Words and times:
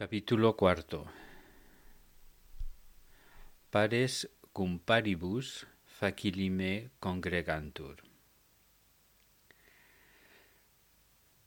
Capítulo 0.00 0.56
cuarto. 0.56 1.04
Pares 3.68 4.30
cum 4.50 4.78
paribus 4.78 5.66
facilime 5.84 6.88
congregantur. 6.98 7.96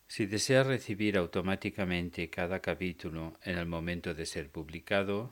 Si 0.06 0.28
desea 0.28 0.62
recibir 0.62 1.18
automáticamente 1.18 2.30
cada 2.30 2.60
capítulo 2.60 3.40
en 3.42 3.58
el 3.58 3.66
momento 3.66 4.14
de 4.14 4.28
ser 4.28 4.52
publicado, 4.52 5.32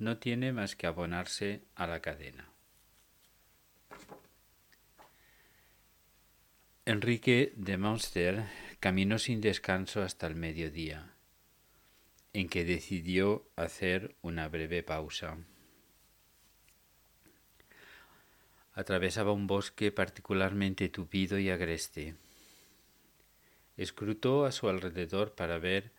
no 0.00 0.18
tiene 0.18 0.52
más 0.52 0.74
que 0.74 0.88
abonarse 0.88 1.62
a 1.76 1.86
la 1.86 2.00
cadena. 2.00 2.50
Enrique 6.84 7.52
de 7.54 7.76
Monster 7.76 8.48
caminó 8.80 9.20
sin 9.20 9.40
descanso 9.40 10.02
hasta 10.02 10.26
el 10.26 10.34
mediodía, 10.34 11.15
en 12.36 12.50
que 12.50 12.66
decidió 12.66 13.48
hacer 13.56 14.14
una 14.20 14.46
breve 14.48 14.82
pausa. 14.82 15.38
Atravesaba 18.74 19.32
un 19.32 19.46
bosque 19.46 19.90
particularmente 19.90 20.90
tupido 20.90 21.38
y 21.38 21.48
agreste. 21.48 22.14
Escrutó 23.78 24.44
a 24.44 24.52
su 24.52 24.68
alrededor 24.68 25.34
para 25.34 25.56
ver 25.56 25.92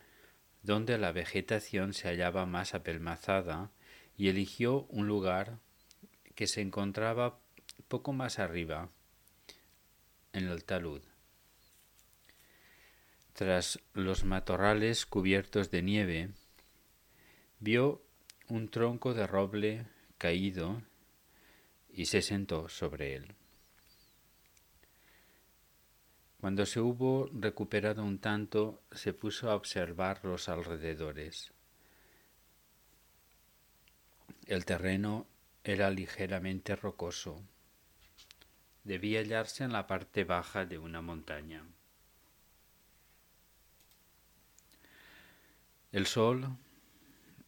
dónde 0.62 0.96
la 0.96 1.10
vegetación 1.10 1.92
se 1.92 2.06
hallaba 2.06 2.46
más 2.46 2.72
apelmazada 2.72 3.72
y 4.16 4.28
eligió 4.28 4.82
un 4.90 5.08
lugar 5.08 5.58
que 6.36 6.46
se 6.46 6.60
encontraba 6.60 7.40
poco 7.88 8.12
más 8.12 8.38
arriba, 8.38 8.90
en 10.32 10.46
el 10.46 10.62
talud. 10.62 11.02
Tras 13.38 13.78
los 13.94 14.24
matorrales 14.24 15.06
cubiertos 15.06 15.70
de 15.70 15.80
nieve, 15.80 16.30
vio 17.60 18.02
un 18.48 18.68
tronco 18.68 19.14
de 19.14 19.28
roble 19.28 19.86
caído 20.18 20.82
y 21.88 22.06
se 22.06 22.20
sentó 22.20 22.68
sobre 22.68 23.14
él. 23.14 23.36
Cuando 26.40 26.66
se 26.66 26.80
hubo 26.80 27.30
recuperado 27.32 28.02
un 28.02 28.18
tanto, 28.18 28.82
se 28.90 29.12
puso 29.12 29.52
a 29.52 29.54
observar 29.54 30.24
los 30.24 30.48
alrededores. 30.48 31.52
El 34.46 34.64
terreno 34.64 35.28
era 35.62 35.90
ligeramente 35.90 36.74
rocoso. 36.74 37.40
Debía 38.82 39.20
hallarse 39.20 39.62
en 39.62 39.72
la 39.72 39.86
parte 39.86 40.24
baja 40.24 40.66
de 40.66 40.78
una 40.78 41.00
montaña. 41.00 41.64
El 45.92 46.06
sol 46.06 46.56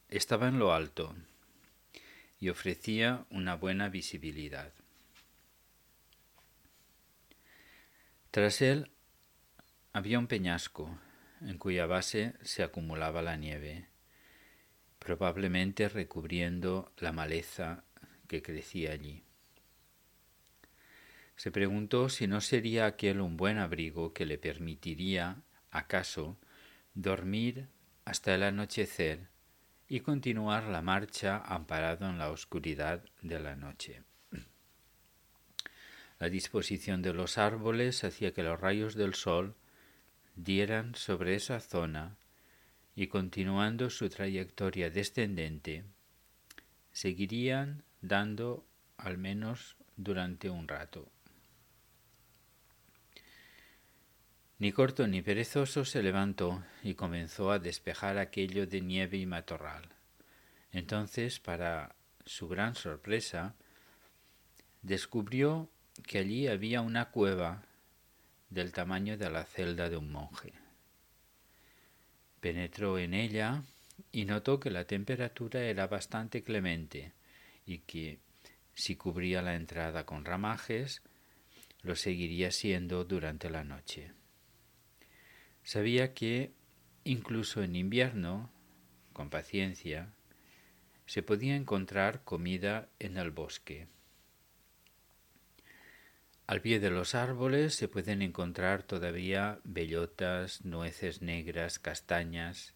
estaba 0.09 0.49
en 0.49 0.59
lo 0.59 0.73
alto 0.73 1.15
y 2.39 2.49
ofrecía 2.49 3.27
una 3.31 3.55
buena 3.55 3.89
visibilidad. 3.89 4.73
Tras 8.31 8.63
él 8.63 8.91
había 9.93 10.19
un 10.19 10.27
peñasco 10.27 10.99
en 11.41 11.59
cuya 11.59 11.87
base 11.87 12.35
se 12.43 12.63
acumulaba 12.63 13.23
la 13.23 13.37
nieve 13.37 13.91
probablemente 15.01 15.89
recubriendo 15.89 16.93
la 16.99 17.11
maleza 17.11 17.83
que 18.29 18.43
crecía 18.43 18.93
allí. 18.93 19.25
Se 21.35 21.51
preguntó 21.51 22.11
si 22.11 22.29
no 22.29 22.41
sería 22.41 22.87
aquel 22.87 23.21
un 23.21 23.37
buen 23.37 23.59
abrigo 23.59 24.13
que 24.13 24.27
le 24.27 24.39
permitiría, 24.39 25.43
acaso, 25.71 26.39
dormir 26.95 27.69
hasta 28.11 28.35
el 28.35 28.43
anochecer 28.43 29.29
y 29.87 30.01
continuar 30.01 30.65
la 30.65 30.83
marcha 30.83 31.39
amparado 31.39 32.11
en 32.11 32.19
la 32.19 32.33
oscuridad 32.33 33.05
de 33.23 33.39
la 33.39 33.55
noche. 33.55 34.03
La 36.19 36.29
disposición 36.29 37.03
de 37.03 37.15
los 37.15 37.39
árboles 37.39 38.03
hacía 38.03 38.35
que 38.35 38.43
los 38.43 38.59
rayos 38.59 38.97
del 38.97 39.15
sol 39.15 39.55
dieran 40.35 40.97
sobre 40.97 41.37
esa 41.37 41.61
zona 41.61 42.17
y 42.97 43.07
continuando 43.07 43.91
su 43.91 44.09
trayectoria 44.09 44.91
descendente, 44.91 45.85
seguirían 46.91 47.85
dando 48.01 48.67
al 48.97 49.19
menos 49.19 49.77
durante 49.97 50.51
un 50.51 50.67
rato. 50.67 51.13
Ni 54.61 54.73
corto 54.73 55.07
ni 55.07 55.23
perezoso 55.23 55.87
se 55.87 56.03
levantó 56.03 56.63
y 56.83 56.93
comenzó 56.93 57.51
a 57.51 57.59
despejar 57.59 58.19
aquello 58.19 58.67
de 58.67 58.83
nieve 58.83 59.17
y 59.17 59.25
matorral. 59.25 59.89
Entonces, 60.71 61.41
para 61.41 61.97
su 62.27 62.47
gran 62.47 62.75
sorpresa, 62.75 63.55
descubrió 64.83 65.71
que 66.07 66.19
allí 66.19 66.47
había 66.47 66.83
una 66.83 67.07
cueva 67.07 67.65
del 68.51 68.71
tamaño 68.73 69.17
de 69.17 69.31
la 69.31 69.45
celda 69.45 69.89
de 69.89 69.97
un 69.97 70.13
monje. 70.13 70.53
Penetró 72.41 72.99
en 72.99 73.15
ella 73.15 73.63
y 74.13 74.27
notó 74.27 74.61
que 74.61 74.71
la 74.71 74.85
temperatura 74.85 75.63
era 75.63 75.87
bastante 75.87 76.43
clemente 76.43 77.13
y 77.65 77.79
que, 77.79 78.19
si 78.75 78.95
cubría 78.95 79.41
la 79.41 79.55
entrada 79.55 80.05
con 80.05 80.27
ramajes, 80.27 81.01
lo 81.81 81.97
seguiría 81.97 82.51
siendo 82.51 83.05
durante 83.07 83.49
la 83.49 83.65
noche. 83.65 84.20
Sabía 85.63 86.15
que, 86.15 86.53
incluso 87.05 87.63
en 87.63 87.77
invierno, 87.77 88.51
con 89.13 89.31
paciencia, 89.31 90.13
se 91.07 91.25
podía 91.25 91.57
encontrar 91.57 92.23
comida 92.23 92.89
en 93.01 93.17
el 93.17 93.33
bosque. 93.33 93.89
Al 96.47 96.63
pie 96.63 96.79
de 96.79 96.91
los 96.91 97.17
árboles 97.17 97.75
se 97.75 97.89
pueden 97.89 98.23
encontrar 98.23 98.85
todavía 98.85 99.59
bellotas, 99.65 100.65
nueces 100.65 101.21
negras, 101.21 101.81
castañas. 101.81 102.75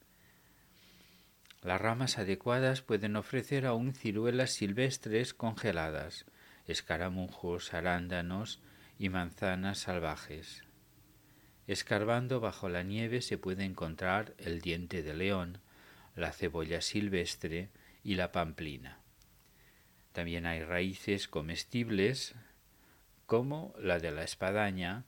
Las 1.62 1.80
ramas 1.80 2.18
adecuadas 2.18 2.82
pueden 2.82 3.14
ofrecer 3.14 3.66
aún 3.66 3.94
ciruelas 3.94 4.50
silvestres 4.50 5.32
congeladas, 5.32 6.26
escaramujos, 6.66 7.72
arándanos 7.72 8.60
y 8.98 9.10
manzanas 9.10 9.78
salvajes. 9.78 10.63
Escarbando 11.66 12.40
bajo 12.40 12.68
la 12.68 12.82
nieve 12.82 13.22
se 13.22 13.38
puede 13.38 13.64
encontrar 13.64 14.34
el 14.38 14.60
diente 14.60 15.02
de 15.02 15.14
león, 15.14 15.60
la 16.14 16.32
cebolla 16.32 16.80
silvestre 16.80 17.70
y 18.02 18.16
la 18.16 18.32
pamplina. 18.32 19.00
También 20.12 20.46
hay 20.46 20.62
raíces 20.62 21.26
comestibles 21.26 22.34
como 23.26 23.74
la 23.78 23.98
de 23.98 24.10
la 24.10 24.22
espadaña, 24.22 25.04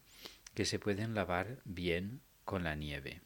que 0.54 0.64
se 0.64 0.78
pueden 0.78 1.14
lavar 1.14 1.58
bien 1.64 2.22
con 2.44 2.64
la 2.64 2.74
nieve. 2.74 3.20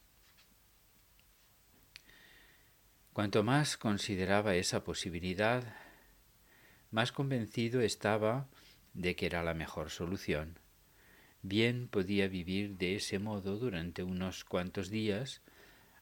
Cuanto 3.12 3.42
más 3.44 3.76
consideraba 3.76 4.56
esa 4.56 4.82
posibilidad, 4.82 5.62
más 6.90 7.12
convencido 7.12 7.80
estaba 7.80 8.48
de 8.94 9.14
que 9.14 9.26
era 9.26 9.42
la 9.44 9.54
mejor 9.54 9.90
solución. 9.90 10.58
Bien 11.42 11.88
podía 11.88 12.28
vivir 12.28 12.76
de 12.76 12.96
ese 12.96 13.18
modo 13.18 13.58
durante 13.58 14.02
unos 14.02 14.44
cuantos 14.44 14.90
días 14.90 15.40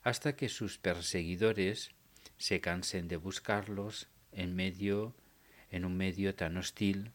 hasta 0.02 0.34
que 0.36 0.48
sus 0.48 0.78
perseguidores 0.78 1.92
se 2.38 2.60
cansen 2.60 3.08
de 3.08 3.16
buscarlos 3.16 4.08
en 4.32 4.54
medio 4.54 5.14
en 5.70 5.84
un 5.84 5.96
medio 5.96 6.34
tan 6.34 6.56
hostil 6.56 7.12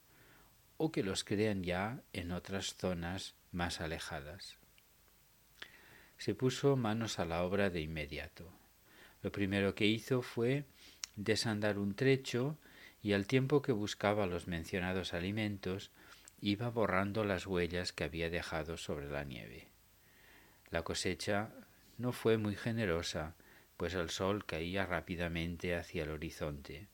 o 0.78 0.92
que 0.92 1.04
los 1.04 1.24
crean 1.24 1.64
ya 1.64 2.02
en 2.14 2.32
otras 2.32 2.76
zonas 2.76 3.36
más 3.52 3.82
alejadas. 3.82 4.58
Se 6.18 6.36
puso 6.36 6.76
manos 6.76 7.20
a 7.20 7.26
la 7.26 7.44
obra 7.44 7.70
de 7.70 7.82
inmediato. 7.82 8.52
Lo 9.22 9.32
primero 9.32 9.76
que 9.76 9.86
hizo 9.86 10.22
fue 10.22 10.66
desandar 11.16 11.78
un 11.78 11.96
trecho 11.96 12.58
y 13.02 13.14
al 13.14 13.28
tiempo 13.28 13.62
que 13.62 13.72
buscaba 13.72 14.26
los 14.28 14.48
mencionados 14.48 15.14
alimentos, 15.14 15.92
iba 16.46 16.70
borrando 16.70 17.24
las 17.24 17.48
huellas 17.48 17.94
que 17.94 18.04
había 18.04 18.30
dejado 18.30 18.76
sobre 18.76 19.10
la 19.10 19.24
nieve. 19.24 19.70
La 20.72 20.84
cosecha 20.84 21.54
no 21.98 22.12
fue 22.12 22.38
muy 22.38 22.58
generosa, 22.58 23.36
pues 23.78 23.94
el 23.94 24.10
sol 24.10 24.46
caía 24.46 24.86
rápidamente 24.86 25.74
hacia 25.74 26.04
el 26.04 26.10
horizonte, 26.10 26.90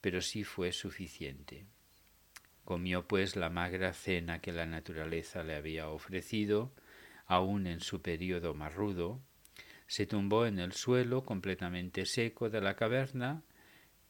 pero 0.00 0.22
sí 0.22 0.44
fue 0.44 0.72
suficiente. 0.72 1.66
Comió 2.64 3.06
pues 3.06 3.36
la 3.36 3.50
magra 3.50 3.92
cena 3.92 4.40
que 4.40 4.50
la 4.50 4.64
naturaleza 4.64 5.42
le 5.42 5.56
había 5.56 5.90
ofrecido, 5.90 6.72
aun 7.26 7.66
en 7.66 7.80
su 7.80 8.00
período 8.00 8.54
más 8.54 8.74
rudo, 8.74 9.20
se 9.88 10.06
tumbó 10.06 10.46
en 10.46 10.58
el 10.58 10.72
suelo 10.72 11.26
completamente 11.26 12.06
seco 12.06 12.48
de 12.48 12.62
la 12.62 12.76
caverna 12.76 13.42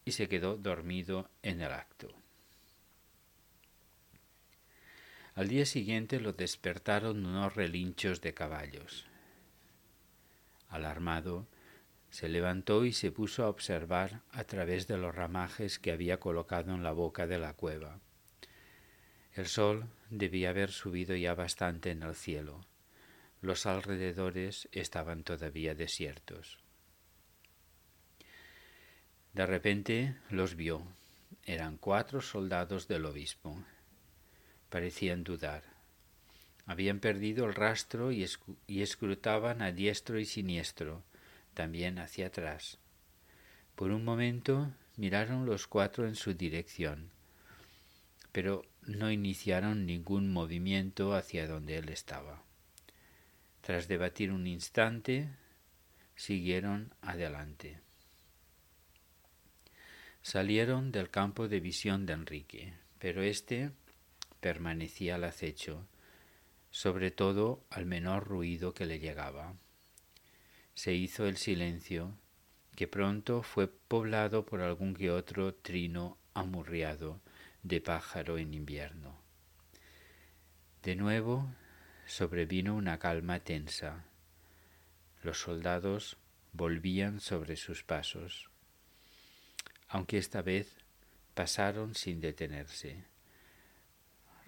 y 0.05 0.13
se 0.13 0.29
quedó 0.29 0.57
dormido 0.57 1.29
en 1.43 1.61
el 1.61 1.73
acto. 1.73 2.20
Al 5.35 5.49
día 5.49 5.65
siguiente 5.65 6.21
lo 6.21 6.33
despertaron 6.33 7.25
unos 7.25 7.55
relinchos 7.55 8.21
de 8.21 8.35
caballos. 8.35 9.07
Alarmado, 10.69 11.47
Se 12.11 12.29
levantó 12.29 12.85
y 12.85 12.93
se 12.93 13.13
puso 13.13 13.45
a 13.45 13.49
observar 13.49 14.23
a 14.33 14.43
través 14.43 14.89
de 14.89 14.97
los 14.97 15.15
ramajes 15.15 15.79
que 15.79 15.93
había 15.93 16.19
colocado 16.19 16.75
en 16.75 16.83
la 16.83 16.91
boca 16.91 17.29
de 17.29 17.39
la 17.39 17.53
cueva. 17.53 18.01
El 19.35 19.47
sol 19.47 19.87
debía 20.11 20.51
haber 20.51 20.73
subido 20.73 21.15
ya 21.15 21.35
bastante 21.35 21.93
en 21.93 22.03
el 22.03 22.17
cielo. 22.17 22.67
Los 23.41 23.65
alrededores 23.65 24.69
estaban 24.73 25.23
todavía 25.23 25.77
desiertos. 25.77 26.59
De 29.33 29.47
repente 29.47 30.17
los 30.31 30.57
vio. 30.57 30.83
Eran 31.45 31.77
cuatro 31.77 32.21
soldados 32.21 32.89
del 32.89 33.07
obispo. 33.07 33.65
Parecían 34.71 35.25
dudar. 35.25 35.65
Habían 36.65 37.01
perdido 37.01 37.47
el 37.47 37.55
rastro 37.55 38.13
y, 38.13 38.25
escrutaban 38.69 39.61
a 39.61 39.73
diestro 39.73 40.21
y 40.21 40.25
siniestro, 40.25 41.03
también 41.53 41.99
hacia 41.99 42.29
atrás. 42.29 42.79
Por 43.75 43.91
un 43.91 44.05
momento 44.05 44.73
miraron 44.97 45.47
los 45.47 45.67
cuatro 45.67 46.07
en 46.07 46.15
su 46.15 46.35
dirección, 46.35 47.11
pero 48.31 48.65
no 48.83 49.11
iniciaron 49.11 49.87
ningún 49.87 50.33
movimiento 50.33 51.15
hacia 51.15 51.49
donde 51.49 51.77
él 51.79 51.89
estaba. 51.89 52.45
Tras 53.63 53.89
debatir 53.89 54.31
un 54.31 54.47
instante, 54.47 55.29
siguieron 56.15 56.95
adelante. 57.03 57.81
Salieron 60.23 60.93
del 60.93 61.11
campo 61.11 61.49
de 61.49 61.59
visión 61.59 62.07
de 62.07 62.13
Enrique, 62.13 62.75
pero 62.99 63.23
éste 63.23 63.73
permanecía 64.41 65.17
al 65.17 65.25
acecho, 65.25 65.87
sobre 66.71 67.11
todo 67.11 67.65
al 67.71 67.87
menor 67.87 68.27
ruido 68.27 68.75
que 68.75 68.87
le 68.87 68.99
llegaba. 68.99 69.55
Se 70.75 70.95
hizo 70.95 71.27
el 71.27 71.37
silencio, 71.37 72.17
que 72.77 72.89
pronto 72.89 73.43
fue 73.43 73.69
poblado 73.69 74.47
por 74.47 74.61
algún 74.61 74.95
que 74.95 75.11
otro 75.11 75.55
trino 75.55 76.17
amurriado 76.35 77.21
de 77.63 77.81
pájaro 77.81 78.39
en 78.39 78.55
invierno. 78.55 79.21
De 80.83 80.97
nuevo 80.97 81.55
sobrevino 82.07 82.75
una 82.75 82.99
calma 82.99 83.41
tensa. 83.41 84.05
Los 85.23 85.41
soldados 85.41 86.17
volvían 86.53 87.21
sobre 87.21 87.57
sus 87.57 87.83
pasos 87.83 88.51
aunque 89.91 90.19
esta 90.19 90.41
vez 90.41 90.77
pasaron 91.35 91.95
sin 91.95 92.21
detenerse. 92.21 93.05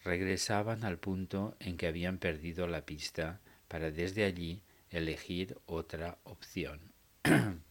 Regresaban 0.05 0.85
al 0.85 0.99
punto 0.99 1.57
en 1.61 1.77
que 1.77 1.87
habían 1.87 2.19
perdido 2.19 2.67
la 2.67 2.85
pista 2.85 3.41
para 3.69 3.91
desde 3.91 4.25
allí 4.25 4.63
elegir 4.91 5.59
otra 5.67 6.19
opción. 6.25 6.93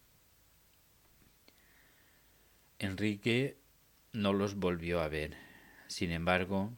Enrique 2.79 3.57
no 4.13 4.33
los 4.33 4.55
volvió 4.55 5.01
a 5.01 5.09
ver. 5.09 5.35
Sin 5.87 6.11
embargo, 6.11 6.73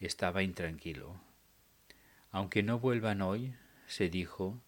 estaba 0.00 0.42
intranquilo. 0.42 1.18
Aunque 2.30 2.62
no 2.62 2.78
vuelvan 2.78 3.22
hoy, 3.22 3.54
se 3.86 4.08
dijo, 4.10 4.60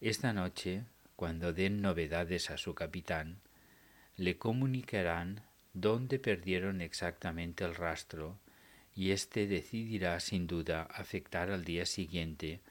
esta 0.00 0.32
noche, 0.32 0.84
cuando 1.16 1.52
den 1.52 1.82
novedades 1.82 2.50
a 2.50 2.56
su 2.56 2.74
capitán, 2.74 3.40
le 4.16 4.38
comunicarán 4.38 5.42
dónde 5.74 6.18
perdieron 6.18 6.80
exactamente 6.80 7.64
el 7.64 7.74
rastro 7.74 8.38
y 8.96 9.10
éste 9.10 9.46
decidirá 9.46 10.18
sin 10.20 10.46
duda 10.46 10.82
afectar 10.82 11.50
al 11.50 11.64
día 11.64 11.84
siguiente 11.84 12.62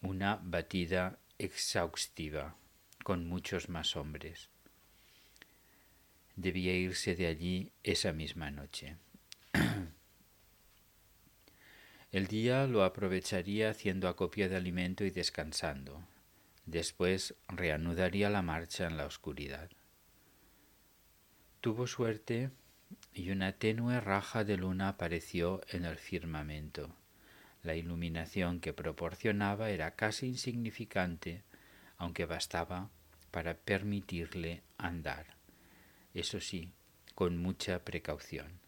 una 0.00 0.40
batida 0.42 1.18
exhaustiva 1.38 2.54
con 3.02 3.26
muchos 3.28 3.68
más 3.68 3.96
hombres. 3.96 4.48
Debía 6.36 6.76
irse 6.76 7.16
de 7.16 7.26
allí 7.26 7.72
esa 7.82 8.12
misma 8.12 8.52
noche. 8.52 8.96
El 12.12 12.28
día 12.28 12.66
lo 12.68 12.84
aprovecharía 12.84 13.70
haciendo 13.70 14.06
acopio 14.06 14.48
de 14.48 14.54
alimento 14.54 15.04
y 15.04 15.10
descansando. 15.10 16.06
Después 16.64 17.34
reanudaría 17.48 18.30
la 18.30 18.42
marcha 18.42 18.86
en 18.86 18.96
la 18.96 19.06
oscuridad. 19.06 19.68
Tuvo 21.60 21.88
suerte 21.88 22.50
y 23.16 23.30
una 23.30 23.52
tenue 23.52 23.98
raja 23.98 24.44
de 24.44 24.58
luna 24.58 24.90
apareció 24.90 25.62
en 25.70 25.86
el 25.86 25.96
firmamento. 25.96 26.94
La 27.62 27.74
iluminación 27.74 28.60
que 28.60 28.74
proporcionaba 28.74 29.70
era 29.70 29.92
casi 29.92 30.26
insignificante, 30.26 31.42
aunque 31.96 32.26
bastaba 32.26 32.90
para 33.30 33.54
permitirle 33.54 34.62
andar. 34.76 35.26
Eso 36.12 36.40
sí, 36.40 36.72
con 37.14 37.38
mucha 37.38 37.84
precaución. 37.84 38.60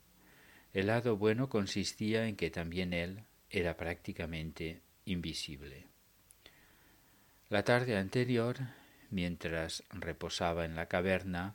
El 0.72 0.86
lado 0.86 1.18
bueno 1.18 1.50
consistía 1.50 2.26
en 2.26 2.34
que 2.34 2.50
también 2.50 2.94
él 2.94 3.24
era 3.50 3.76
prácticamente 3.76 4.80
invisible. 5.04 5.86
La 7.50 7.64
tarde 7.64 7.98
anterior, 7.98 8.56
mientras 9.10 9.84
reposaba 9.90 10.64
en 10.64 10.74
la 10.74 10.86
caverna, 10.86 11.54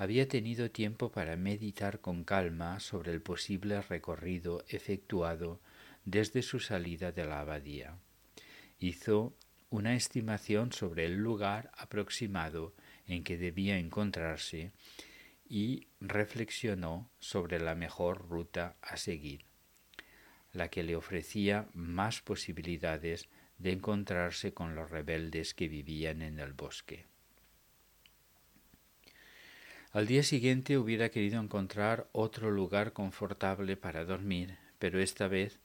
había 0.00 0.26
tenido 0.26 0.70
tiempo 0.70 1.12
para 1.12 1.36
meditar 1.36 2.00
con 2.00 2.24
calma 2.24 2.80
sobre 2.80 3.12
el 3.12 3.20
posible 3.20 3.82
recorrido 3.82 4.64
efectuado 4.66 5.60
desde 6.06 6.40
su 6.40 6.58
salida 6.58 7.12
de 7.12 7.26
la 7.26 7.40
abadía. 7.40 7.98
Hizo 8.78 9.36
una 9.68 9.94
estimación 9.94 10.72
sobre 10.72 11.04
el 11.04 11.18
lugar 11.18 11.70
aproximado 11.76 12.74
en 13.06 13.24
que 13.24 13.36
debía 13.36 13.76
encontrarse 13.76 14.72
y 15.46 15.88
reflexionó 16.00 17.10
sobre 17.18 17.60
la 17.60 17.74
mejor 17.74 18.26
ruta 18.26 18.76
a 18.80 18.96
seguir, 18.96 19.44
la 20.54 20.70
que 20.70 20.82
le 20.82 20.96
ofrecía 20.96 21.68
más 21.74 22.22
posibilidades 22.22 23.28
de 23.58 23.72
encontrarse 23.72 24.54
con 24.54 24.74
los 24.74 24.90
rebeldes 24.90 25.52
que 25.52 25.68
vivían 25.68 26.22
en 26.22 26.38
el 26.38 26.54
bosque. 26.54 27.09
Al 29.92 30.06
día 30.06 30.22
siguiente 30.22 30.78
hubiera 30.78 31.08
querido 31.08 31.40
encontrar 31.40 32.08
otro 32.12 32.52
lugar 32.52 32.92
confortable 32.92 33.76
para 33.76 34.04
dormir, 34.04 34.56
pero 34.78 35.00
esta 35.00 35.26
vez 35.26 35.58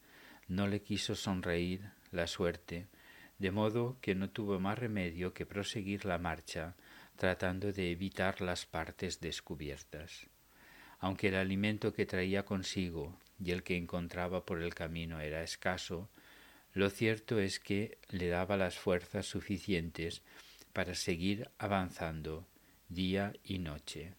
no 0.48 0.66
le 0.66 0.82
quiso 0.82 1.14
sonreír 1.14 1.92
la 2.12 2.26
suerte, 2.26 2.88
de 3.38 3.52
modo 3.52 4.00
que 4.02 4.16
no 4.16 4.32
tuvo 4.32 4.60
más 4.60 4.80
remedio 4.80 5.36
que 5.36 5.46
proseguir 5.46 6.06
la 6.06 6.18
marcha, 6.18 6.74
tratando 7.18 7.72
de 7.72 7.92
evitar 7.92 8.42
las 8.42 8.66
partes 8.66 9.20
descubiertas. 9.20 10.26
Aunque 10.98 11.28
el 11.28 11.36
alimento 11.36 11.94
que 11.94 12.08
traía 12.08 12.46
consigo 12.46 13.16
y 13.40 13.52
el 13.52 13.62
que 13.62 13.78
encontraba 13.78 14.44
por 14.44 14.60
el 14.60 14.74
camino 14.74 15.20
era 15.20 15.44
escaso, 15.44 16.10
lo 16.74 16.90
cierto 16.90 17.40
es 17.40 17.60
que 17.60 18.00
le 18.10 18.30
daba 18.30 18.58
las 18.58 18.76
fuerzas 18.76 19.28
suficientes 19.28 20.24
para 20.74 20.96
seguir 20.96 21.52
avanzando 21.60 22.48
día 22.90 23.34
y 23.44 23.60
noche. 23.60 24.14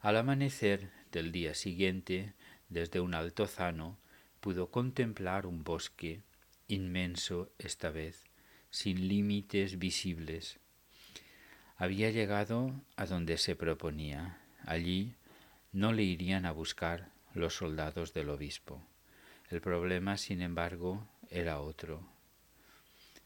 Al 0.00 0.16
amanecer 0.16 0.90
del 1.12 1.30
día 1.30 1.54
siguiente, 1.54 2.34
desde 2.68 3.00
un 3.00 3.14
altozano, 3.14 3.98
pudo 4.40 4.70
contemplar 4.70 5.46
un 5.46 5.62
bosque 5.62 6.22
inmenso 6.66 7.52
esta 7.58 7.90
vez, 7.90 8.24
sin 8.70 9.06
límites 9.08 9.78
visibles. 9.78 10.58
Había 11.76 12.10
llegado 12.10 12.74
a 12.96 13.06
donde 13.06 13.38
se 13.38 13.54
proponía. 13.54 14.38
Allí 14.64 15.14
no 15.72 15.92
le 15.92 16.02
irían 16.02 16.46
a 16.46 16.52
buscar 16.52 17.10
los 17.34 17.54
soldados 17.54 18.12
del 18.12 18.30
obispo. 18.30 18.82
El 19.50 19.60
problema, 19.60 20.16
sin 20.16 20.42
embargo, 20.42 21.06
era 21.30 21.60
otro. 21.60 22.06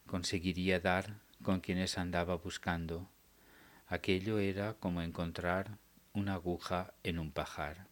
Conseguiría 0.07 0.81
dar 0.81 1.21
con 1.43 1.61
quienes 1.61 1.99
andaba 1.99 2.37
buscando. 2.37 3.09
Aquello 3.87 4.39
era 4.39 4.75
como 4.75 5.03
encontrar 5.03 5.79
una 6.13 6.35
aguja 6.35 6.95
en 7.03 7.19
un 7.19 7.31
pajar. 7.31 7.87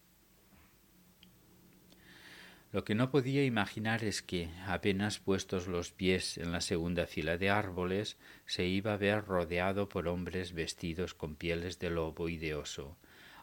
Lo 2.72 2.82
que 2.82 2.96
no 2.96 3.12
podía 3.12 3.44
imaginar 3.44 4.02
es 4.02 4.20
que, 4.20 4.50
apenas 4.66 5.20
puestos 5.20 5.68
los 5.68 5.92
pies 5.92 6.38
en 6.38 6.50
la 6.50 6.60
segunda 6.60 7.06
fila 7.06 7.38
de 7.38 7.48
árboles, 7.48 8.16
se 8.46 8.66
iba 8.66 8.94
a 8.94 8.96
ver 8.96 9.24
rodeado 9.26 9.88
por 9.88 10.08
hombres 10.08 10.52
vestidos 10.52 11.14
con 11.14 11.36
pieles 11.36 11.78
de 11.78 11.90
lobo 11.90 12.28
y 12.28 12.36
de 12.36 12.56
oso, 12.56 12.96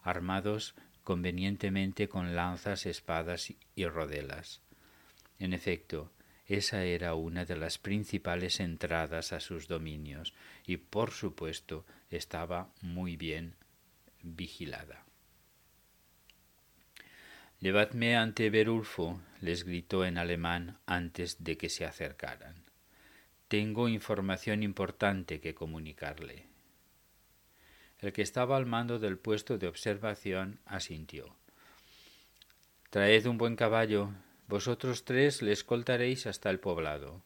armados 0.04 0.76
convenientemente 1.06 2.10
con 2.10 2.36
lanzas, 2.36 2.86
espadas 2.86 3.54
y 3.74 3.86
rodelas. 3.86 4.62
En 5.40 5.54
efecto, 5.54 6.12
esa 6.56 6.84
era 6.84 7.14
una 7.14 7.46
de 7.46 7.56
las 7.56 7.78
principales 7.78 8.60
entradas 8.60 9.34
a 9.34 9.40
sus 9.40 9.68
dominios, 9.68 10.34
y 10.66 10.78
por 10.78 11.12
supuesto 11.12 11.86
estaba 12.10 12.70
muy 12.82 13.16
bien 13.16 13.56
vigilada. 14.22 15.06
Llevadme 17.60 18.18
ante 18.18 18.50
Berulfo, 18.50 19.22
les 19.40 19.64
gritó 19.64 20.04
en 20.04 20.18
alemán 20.18 20.80
antes 20.88 21.44
de 21.44 21.58
que 21.58 21.70
se 21.70 21.86
acercaran. 21.86 22.56
tengo 23.48 23.90
información 23.90 24.64
importante 24.64 25.42
que 25.42 25.54
comunicarle. 25.54 26.46
El 28.00 28.14
que 28.14 28.22
estaba 28.22 28.56
al 28.56 28.66
mando 28.66 28.98
del 28.98 29.18
puesto 29.18 29.58
de 29.58 29.68
observación 29.68 30.60
asintió. 30.66 31.36
Traed 32.90 33.26
un 33.26 33.38
buen 33.38 33.58
caballo, 33.58 34.12
vosotros 34.52 35.06
tres 35.06 35.42
le 35.42 35.54
escoltaréis 35.54 36.28
hasta 36.28 36.50
el 36.50 36.60
poblado. 36.60 37.22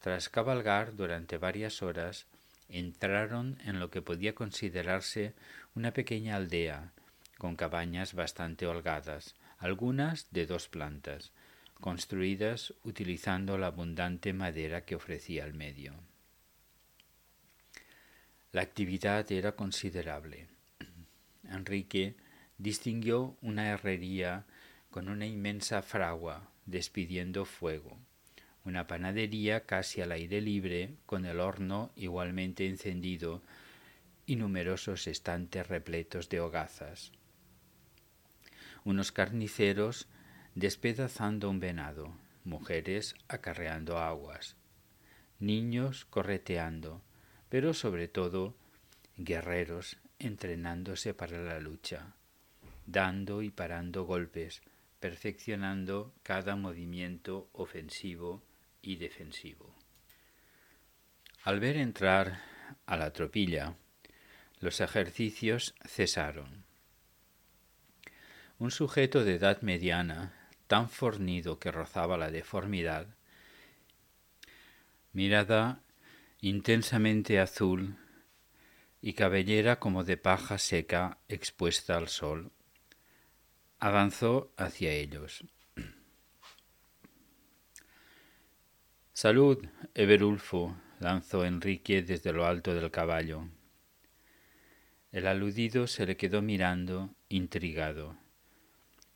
Tras 0.00 0.28
cabalgar 0.28 0.94
durante 0.96 1.38
varias 1.38 1.80
horas, 1.80 2.26
entraron 2.68 3.56
en 3.64 3.80
lo 3.80 3.90
que 3.90 4.02
podía 4.02 4.34
considerarse 4.34 5.32
una 5.74 5.94
pequeña 5.94 6.36
aldea, 6.36 6.92
con 7.38 7.56
cabañas 7.56 8.12
bastante 8.12 8.66
holgadas, 8.66 9.34
algunas 9.56 10.30
de 10.30 10.44
dos 10.44 10.68
plantas, 10.68 11.32
construidas 11.80 12.74
utilizando 12.84 13.56
la 13.56 13.68
abundante 13.68 14.34
madera 14.34 14.84
que 14.84 14.94
ofrecía 14.94 15.46
el 15.46 15.54
medio. 15.54 15.94
La 18.52 18.60
actividad 18.60 19.32
era 19.32 19.52
considerable. 19.52 20.48
Enrique 21.48 22.14
distinguió 22.58 23.38
una 23.40 23.70
herrería 23.70 24.44
con 24.92 25.08
una 25.08 25.24
inmensa 25.24 25.80
fragua 25.80 26.50
despidiendo 26.66 27.46
fuego, 27.46 27.98
una 28.64 28.86
panadería 28.86 29.64
casi 29.64 30.02
al 30.02 30.12
aire 30.12 30.42
libre 30.42 30.94
con 31.06 31.24
el 31.24 31.40
horno 31.40 31.90
igualmente 31.96 32.66
encendido 32.68 33.42
y 34.26 34.36
numerosos 34.36 35.06
estantes 35.06 35.66
repletos 35.66 36.28
de 36.28 36.40
hogazas. 36.40 37.10
Unos 38.84 39.12
carniceros 39.12 40.08
despedazando 40.54 41.48
un 41.48 41.58
venado, 41.58 42.12
mujeres 42.44 43.14
acarreando 43.28 43.98
aguas, 43.98 44.56
niños 45.40 46.04
correteando, 46.04 47.00
pero 47.48 47.72
sobre 47.72 48.08
todo 48.08 48.54
guerreros 49.16 49.96
entrenándose 50.18 51.14
para 51.14 51.38
la 51.38 51.60
lucha, 51.60 52.14
dando 52.86 53.40
y 53.40 53.50
parando 53.50 54.04
golpes, 54.04 54.60
perfeccionando 55.02 56.14
cada 56.22 56.54
movimiento 56.54 57.50
ofensivo 57.54 58.40
y 58.82 58.96
defensivo. 58.96 59.74
Al 61.42 61.58
ver 61.58 61.76
entrar 61.76 62.40
a 62.86 62.96
la 62.96 63.12
tropilla, 63.12 63.74
los 64.60 64.80
ejercicios 64.80 65.74
cesaron. 65.84 66.64
Un 68.60 68.70
sujeto 68.70 69.24
de 69.24 69.34
edad 69.34 69.60
mediana, 69.62 70.48
tan 70.68 70.88
fornido 70.88 71.58
que 71.58 71.72
rozaba 71.72 72.16
la 72.16 72.30
deformidad, 72.30 73.08
mirada 75.12 75.82
intensamente 76.40 77.40
azul 77.40 77.96
y 79.00 79.14
cabellera 79.14 79.80
como 79.80 80.04
de 80.04 80.16
paja 80.16 80.58
seca 80.58 81.18
expuesta 81.26 81.96
al 81.96 82.06
sol, 82.06 82.52
avanzó 83.82 84.52
hacia 84.56 84.92
ellos. 84.92 85.44
Salud, 89.12 89.58
Everulfo, 89.92 90.76
lanzó 91.00 91.44
Enrique 91.44 92.02
desde 92.02 92.32
lo 92.32 92.46
alto 92.46 92.76
del 92.76 92.92
caballo. 92.92 93.48
El 95.10 95.26
aludido 95.26 95.88
se 95.88 96.06
le 96.06 96.16
quedó 96.16 96.42
mirando, 96.42 97.16
intrigado. 97.28 98.16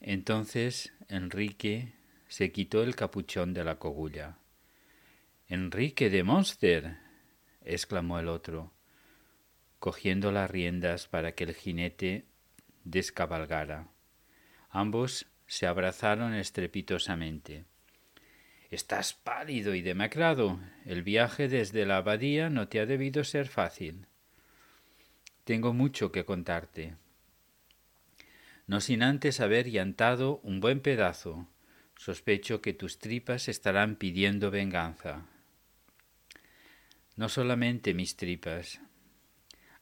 Entonces 0.00 0.92
Enrique 1.06 1.92
se 2.26 2.50
quitó 2.50 2.82
el 2.82 2.96
capuchón 2.96 3.54
de 3.54 3.62
la 3.62 3.78
cogulla. 3.78 4.36
Enrique 5.46 6.10
de 6.10 6.24
Monster. 6.24 6.96
exclamó 7.60 8.18
el 8.18 8.26
otro, 8.26 8.72
cogiendo 9.78 10.32
las 10.32 10.50
riendas 10.50 11.06
para 11.06 11.36
que 11.36 11.44
el 11.44 11.54
jinete 11.54 12.26
descabalgara. 12.82 13.92
Ambos 14.76 15.24
se 15.46 15.66
abrazaron 15.66 16.34
estrepitosamente. 16.34 17.64
Estás 18.68 19.14
pálido 19.14 19.74
y 19.74 19.80
demacrado. 19.80 20.60
El 20.84 21.02
viaje 21.02 21.48
desde 21.48 21.86
la 21.86 21.96
abadía 21.96 22.50
no 22.50 22.68
te 22.68 22.80
ha 22.80 22.84
debido 22.84 23.24
ser 23.24 23.48
fácil. 23.48 24.06
Tengo 25.44 25.72
mucho 25.72 26.12
que 26.12 26.26
contarte. 26.26 26.94
No 28.66 28.82
sin 28.82 29.02
antes 29.02 29.40
haber 29.40 29.70
llantado 29.70 30.40
un 30.42 30.60
buen 30.60 30.80
pedazo. 30.80 31.48
Sospecho 31.96 32.60
que 32.60 32.74
tus 32.74 32.98
tripas 32.98 33.48
estarán 33.48 33.96
pidiendo 33.96 34.50
venganza. 34.50 35.24
No 37.16 37.30
solamente 37.30 37.94
mis 37.94 38.14
tripas. 38.16 38.82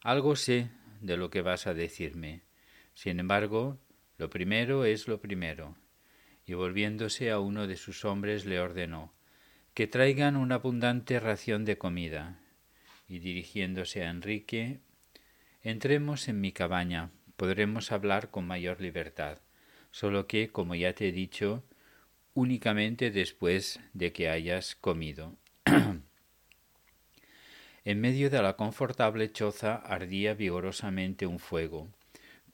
Algo 0.03 0.37
sé 0.37 0.71
de 1.01 1.17
lo 1.17 1.31
que 1.31 1.43
vas 1.43 1.67
a 1.67 1.75
decirme. 1.75 2.43
Sin 2.95 3.19
embargo, 3.19 3.81
lo 4.17 4.31
primero 4.31 4.85
es 4.85 5.09
lo 5.09 5.21
primero. 5.21 5.77
Y 6.47 6.55
volviéndose 6.55 7.31
a 7.31 7.41
uno 7.41 7.67
de 7.67 7.77
sus 7.77 8.05
hombres 8.05 8.45
le 8.45 8.61
ordenó 8.61 9.15
que 9.75 9.89
traigan 9.89 10.37
una 10.37 10.57
abundante 10.57 11.19
ración 11.19 11.65
de 11.65 11.79
comida, 11.79 12.39
y 13.09 13.19
dirigiéndose 13.19 14.05
a 14.05 14.11
Enrique 14.11 14.81
Entremos 15.65 16.29
en 16.29 16.43
mi 16.43 16.53
cabaña, 16.53 17.11
podremos 17.37 17.91
hablar 17.91 18.31
con 18.31 18.47
mayor 18.47 18.83
libertad, 18.83 19.39
solo 19.91 20.27
que, 20.27 20.49
como 20.49 20.75
ya 20.75 20.93
te 20.93 21.09
he 21.09 21.13
dicho, 21.13 21.65
únicamente 22.35 23.11
después 23.11 23.81
de 23.95 24.13
que 24.13 24.29
hayas 24.29 24.77
comido. 24.77 25.39
en 27.85 28.01
medio 28.01 28.29
de 28.29 28.43
la 28.43 28.57
confortable 28.57 29.33
choza 29.33 29.77
ardía 29.77 30.35
vigorosamente 30.35 31.27
un 31.27 31.39
fuego, 31.39 31.89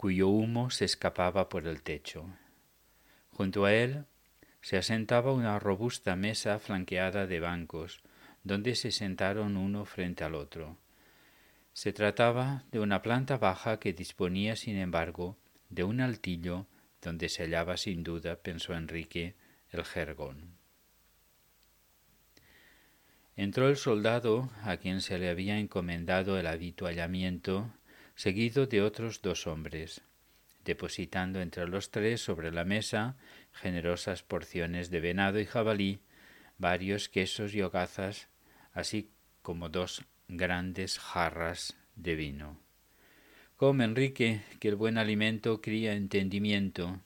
cuyo 0.01 0.29
humo 0.29 0.71
se 0.71 0.87
escapaba 0.87 1.51
por 1.51 1.67
el 1.67 1.83
techo. 1.83 2.25
Junto 3.33 3.67
a 3.67 3.75
él 3.75 4.07
se 4.63 4.79
asentaba 4.79 5.31
una 5.35 5.59
robusta 5.59 6.17
mesa 6.17 6.59
flanqueada 6.59 7.27
de 7.27 7.39
bancos, 7.39 8.01
donde 8.43 8.77
se 8.77 8.93
sentaron 8.93 9.59
uno 9.59 9.85
frente 9.85 10.25
al 10.25 10.37
otro. 10.37 10.79
Se 11.75 11.93
trataba 11.93 12.65
de 12.73 12.81
una 12.81 13.03
planta 13.03 13.37
baja 13.37 13.79
que 13.79 13.93
disponía, 13.93 14.57
sin 14.57 14.79
embargo, 14.79 15.37
de 15.69 15.85
un 15.85 16.01
altillo 16.01 16.67
donde 17.03 17.29
se 17.29 17.43
hallaba 17.43 17.77
sin 17.77 18.03
duda, 18.03 18.37
pensó 18.37 18.73
Enrique, 18.73 19.35
el 19.69 19.85
jergón. 19.85 20.57
Entró 23.37 23.69
el 23.69 23.77
soldado 23.77 24.49
a 24.63 24.79
quien 24.79 25.03
se 25.03 25.19
le 25.19 25.29
había 25.29 25.59
encomendado 25.59 26.39
el 26.39 26.47
habituallamiento, 26.47 27.71
seguido 28.21 28.67
de 28.67 28.83
otros 28.83 29.23
dos 29.23 29.47
hombres 29.47 30.03
depositando 30.65 31.41
entre 31.41 31.67
los 31.67 31.91
tres 31.91 32.21
sobre 32.21 32.53
la 32.53 32.65
mesa 32.65 33.17
generosas 33.51 34.23
porciones 34.23 34.91
de 34.91 35.01
venado 35.01 35.41
y 35.41 35.47
jabalí, 35.47 36.01
varios 36.59 37.09
quesos 37.09 37.55
y 37.55 37.63
hogazas, 37.63 38.29
así 38.75 39.11
como 39.41 39.71
dos 39.71 40.05
grandes 40.29 40.99
jarras 40.99 41.79
de 41.97 42.15
vino. 42.15 42.61
Come, 43.57 43.85
Enrique, 43.85 44.43
que 44.59 44.69
el 44.69 44.77
buen 44.77 44.99
alimento 44.99 45.63
cría 45.63 45.95
entendimiento, 45.95 47.01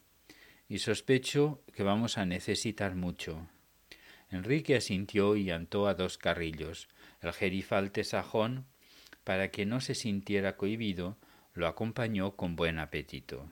y 0.69 0.79
sospecho 0.79 1.63
que 1.75 1.85
vamos 1.85 2.19
a 2.19 2.27
necesitar 2.27 2.97
mucho. 2.97 3.49
Enrique 4.31 4.75
asintió 4.75 5.37
y 5.37 5.51
antó 5.53 5.87
a 5.87 5.95
dos 5.95 6.19
carrillos. 6.19 6.89
El 7.21 7.33
gerifalte 7.33 8.03
sajón, 8.03 8.67
para 9.25 9.51
que 9.51 9.67
no 9.67 9.81
se 9.81 9.95
sintiera 9.95 10.57
cohibido, 10.57 11.17
lo 11.55 11.67
acompañó 11.67 12.37
con 12.37 12.57
buen 12.57 12.79
apetito. 12.79 13.49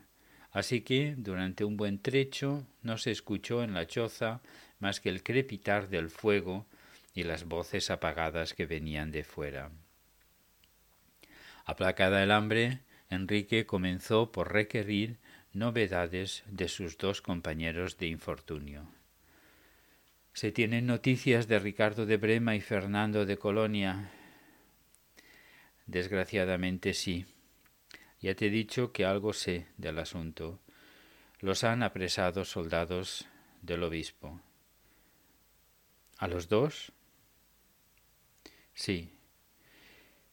Así 0.50 0.82
que 0.82 1.14
durante 1.16 1.64
un 1.64 1.76
buen 1.76 1.98
trecho 2.00 2.66
no 2.82 2.98
se 2.98 3.10
escuchó 3.10 3.62
en 3.62 3.72
la 3.72 3.86
choza 3.86 4.42
más 4.80 5.00
que 5.00 5.08
el 5.08 5.22
crepitar 5.22 5.88
del 5.88 6.10
fuego 6.10 6.66
y 7.14 7.22
las 7.22 7.44
voces 7.44 7.90
apagadas 7.90 8.52
que 8.52 8.66
venían 8.66 9.10
de 9.12 9.24
fuera. 9.24 9.70
Aplacada 11.64 12.22
el 12.22 12.30
hambre, 12.30 12.80
Enrique 13.08 13.66
comenzó 13.66 14.32
por 14.32 14.52
requerir 14.52 15.18
novedades 15.52 16.42
de 16.46 16.68
sus 16.68 16.98
dos 16.98 17.22
compañeros 17.22 17.96
de 17.98 18.06
infortunio. 18.08 18.86
¿Se 20.34 20.50
tienen 20.50 20.86
noticias 20.86 21.46
de 21.46 21.58
Ricardo 21.58 22.06
de 22.06 22.16
Brema 22.16 22.56
y 22.56 22.60
Fernando 22.60 23.26
de 23.26 23.36
Colonia? 23.36 24.10
Desgraciadamente 25.86 26.94
sí. 26.94 27.26
Ya 28.20 28.34
te 28.34 28.46
he 28.46 28.50
dicho 28.50 28.92
que 28.92 29.04
algo 29.04 29.32
sé 29.32 29.66
del 29.76 29.98
asunto. 29.98 30.60
Los 31.40 31.64
han 31.64 31.82
apresado 31.82 32.44
soldados 32.44 33.26
del 33.62 33.82
obispo. 33.82 34.40
¿A 36.18 36.28
los 36.28 36.48
dos? 36.48 36.92
Sí. 38.74 39.10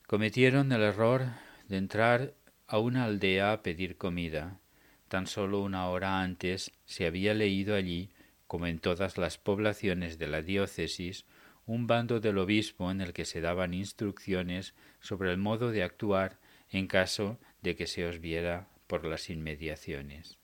Cometieron 0.05 0.71
el 0.71 0.81
error 0.81 1.25
de 1.67 1.77
entrar 1.77 2.33
a 2.67 2.77
una 2.77 3.05
aldea 3.05 3.51
a 3.51 3.63
pedir 3.63 3.97
comida. 3.97 4.59
Tan 5.07 5.25
solo 5.25 5.61
una 5.61 5.87
hora 5.89 6.21
antes 6.21 6.71
se 6.85 7.07
había 7.07 7.33
leído 7.33 7.73
allí, 7.73 8.11
como 8.45 8.67
en 8.67 8.77
todas 8.77 9.17
las 9.17 9.39
poblaciones 9.39 10.19
de 10.19 10.27
la 10.27 10.43
diócesis, 10.43 11.25
un 11.65 11.87
bando 11.87 12.19
del 12.19 12.37
obispo 12.37 12.91
en 12.91 13.01
el 13.01 13.13
que 13.13 13.25
se 13.25 13.41
daban 13.41 13.73
instrucciones 13.73 14.73
sobre 15.01 15.31
el 15.31 15.37
modo 15.37 15.71
de 15.71 15.83
actuar 15.83 16.39
en 16.71 16.87
caso 16.87 17.39
de 17.61 17.75
que 17.75 17.87
se 17.87 18.05
os 18.05 18.19
viera 18.19 18.67
por 18.87 19.05
las 19.05 19.29
inmediaciones. 19.29 20.37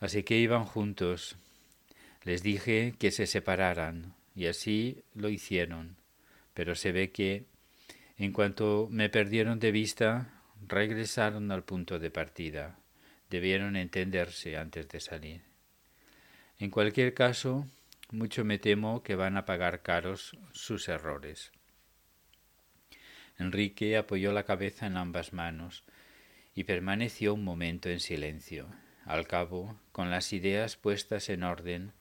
Así 0.00 0.22
que 0.22 0.36
iban 0.36 0.64
juntos. 0.64 1.36
Les 2.22 2.42
dije 2.42 2.94
que 2.98 3.10
se 3.10 3.26
separaran, 3.26 4.14
y 4.34 4.46
así 4.46 5.04
lo 5.14 5.28
hicieron. 5.28 5.96
Pero 6.54 6.74
se 6.74 6.92
ve 6.92 7.12
que, 7.12 7.46
en 8.18 8.32
cuanto 8.32 8.88
me 8.90 9.08
perdieron 9.08 9.58
de 9.58 9.72
vista, 9.72 10.42
regresaron 10.66 11.50
al 11.50 11.64
punto 11.64 11.98
de 11.98 12.10
partida. 12.10 12.78
Debieron 13.30 13.76
entenderse 13.76 14.56
antes 14.56 14.88
de 14.88 15.00
salir. 15.00 15.42
En 16.58 16.70
cualquier 16.70 17.14
caso, 17.14 17.66
mucho 18.10 18.44
me 18.44 18.58
temo 18.58 19.02
que 19.02 19.14
van 19.14 19.36
a 19.36 19.44
pagar 19.44 19.82
caros 19.82 20.36
sus 20.52 20.88
errores. 20.88 21.52
Enrique 23.38 23.96
apoyó 23.96 24.32
la 24.32 24.44
cabeza 24.44 24.86
en 24.86 24.96
ambas 24.96 25.32
manos 25.32 25.84
y 26.54 26.64
permaneció 26.64 27.34
un 27.34 27.44
momento 27.44 27.88
en 27.88 28.00
silencio. 28.00 28.68
Al 29.04 29.26
cabo, 29.26 29.78
con 29.92 30.10
las 30.10 30.32
ideas 30.32 30.76
puestas 30.76 31.28
en 31.28 31.44
orden, 31.44 31.92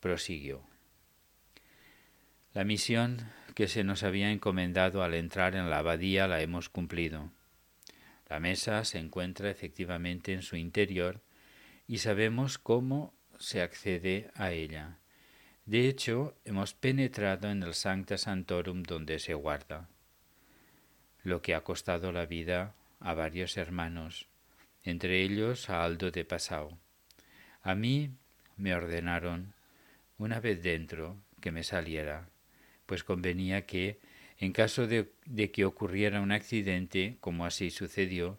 prosiguió. 0.00 0.62
La 2.52 2.64
misión 2.64 3.30
que 3.54 3.68
se 3.68 3.84
nos 3.84 4.02
había 4.02 4.32
encomendado 4.32 5.02
al 5.02 5.14
entrar 5.14 5.54
en 5.54 5.70
la 5.70 5.78
abadía 5.78 6.26
la 6.26 6.40
hemos 6.40 6.68
cumplido. 6.68 7.30
La 8.28 8.40
mesa 8.40 8.84
se 8.84 8.98
encuentra 8.98 9.50
efectivamente 9.50 10.32
en 10.32 10.42
su 10.42 10.56
interior 10.56 11.20
y 11.86 11.98
sabemos 11.98 12.58
cómo 12.58 13.14
se 13.38 13.62
accede 13.62 14.30
a 14.34 14.52
ella. 14.52 14.98
De 15.66 15.88
hecho, 15.88 16.36
hemos 16.44 16.74
penetrado 16.74 17.50
en 17.50 17.62
el 17.62 17.74
Sancta 17.74 18.18
Santorum 18.18 18.82
donde 18.82 19.18
se 19.18 19.34
guarda, 19.34 19.88
lo 21.22 21.42
que 21.42 21.54
ha 21.54 21.62
costado 21.62 22.12
la 22.12 22.26
vida 22.26 22.74
a 23.00 23.14
varios 23.14 23.56
hermanos, 23.56 24.26
entre 24.84 25.22
ellos 25.22 25.70
a 25.70 25.84
Aldo 25.84 26.10
de 26.10 26.24
Pasao. 26.24 26.78
A 27.62 27.74
mí 27.74 28.10
me 28.56 28.74
ordenaron, 28.74 29.54
una 30.18 30.40
vez 30.40 30.62
dentro, 30.62 31.16
que 31.40 31.52
me 31.52 31.64
saliera, 31.64 32.28
pues 32.86 33.04
convenía 33.04 33.66
que, 33.66 33.98
en 34.38 34.52
caso 34.52 34.86
de, 34.86 35.12
de, 35.26 35.50
que 35.50 35.64
ocurriera 35.64 36.20
un 36.20 36.32
accidente, 36.32 37.16
como 37.20 37.44
así 37.44 37.70
sucedió, 37.70 38.38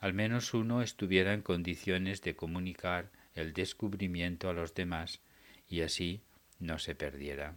al 0.00 0.14
menos 0.14 0.54
uno 0.54 0.82
estuviera 0.82 1.32
en 1.32 1.42
condiciones 1.42 2.22
de 2.22 2.34
comunicar 2.34 3.10
el 3.34 3.52
descubrimiento 3.52 4.48
a 4.48 4.52
los 4.52 4.74
demás 4.74 5.20
y 5.68 5.82
así 5.82 6.22
no 6.58 6.78
se 6.78 6.94
perdiera. 6.94 7.54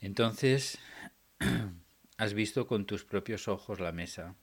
Entonces 0.00 0.78
Has 2.18 2.34
visto 2.34 2.66
con 2.66 2.86
tus 2.86 3.04
propios 3.04 3.48
ojos 3.48 3.80
la 3.80 3.92
mesa. 3.92 4.34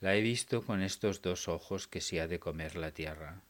La 0.00 0.14
he 0.14 0.20
visto 0.20 0.62
con 0.62 0.82
estos 0.82 1.22
dos 1.22 1.48
ojos 1.48 1.86
que 1.86 2.00
se 2.00 2.20
ha 2.20 2.28
de 2.28 2.38
comer 2.38 2.76
la 2.76 2.90
tierra. 2.90 3.42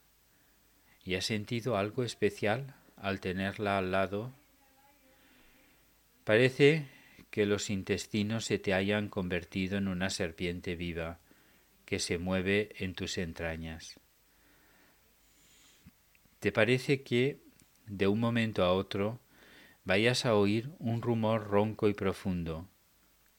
¿Y 1.05 1.15
has 1.15 1.25
sentido 1.25 1.77
algo 1.77 2.03
especial 2.05 2.75
al 2.97 3.21
tenerla 3.21 3.79
al 3.79 3.93
lado? 3.93 4.33
Parece 6.25 6.89
que 7.31 7.47
los 7.47 7.71
intestinos 7.71 8.45
se 8.45 8.59
te 8.59 8.75
hayan 8.75 9.09
convertido 9.09 9.79
en 9.79 9.89
una 9.89 10.11
serpiente 10.11 10.75
viva 10.75 11.19
que 11.85 11.99
se 11.99 12.19
mueve 12.19 12.71
en 12.79 12.95
tus 12.95 13.19
entrañas. 13.19 14.01
¿Te 16.41 16.53
parece 16.53 17.03
que, 17.03 17.41
de 17.87 18.09
un 18.09 18.21
momento 18.21 18.65
a 18.65 18.73
otro, 18.73 19.21
vayas 19.87 20.27
a 20.27 20.35
oír 20.35 20.73
un 20.81 21.01
rumor 21.01 21.49
ronco 21.49 21.89
y 21.89 21.95
profundo, 21.95 22.69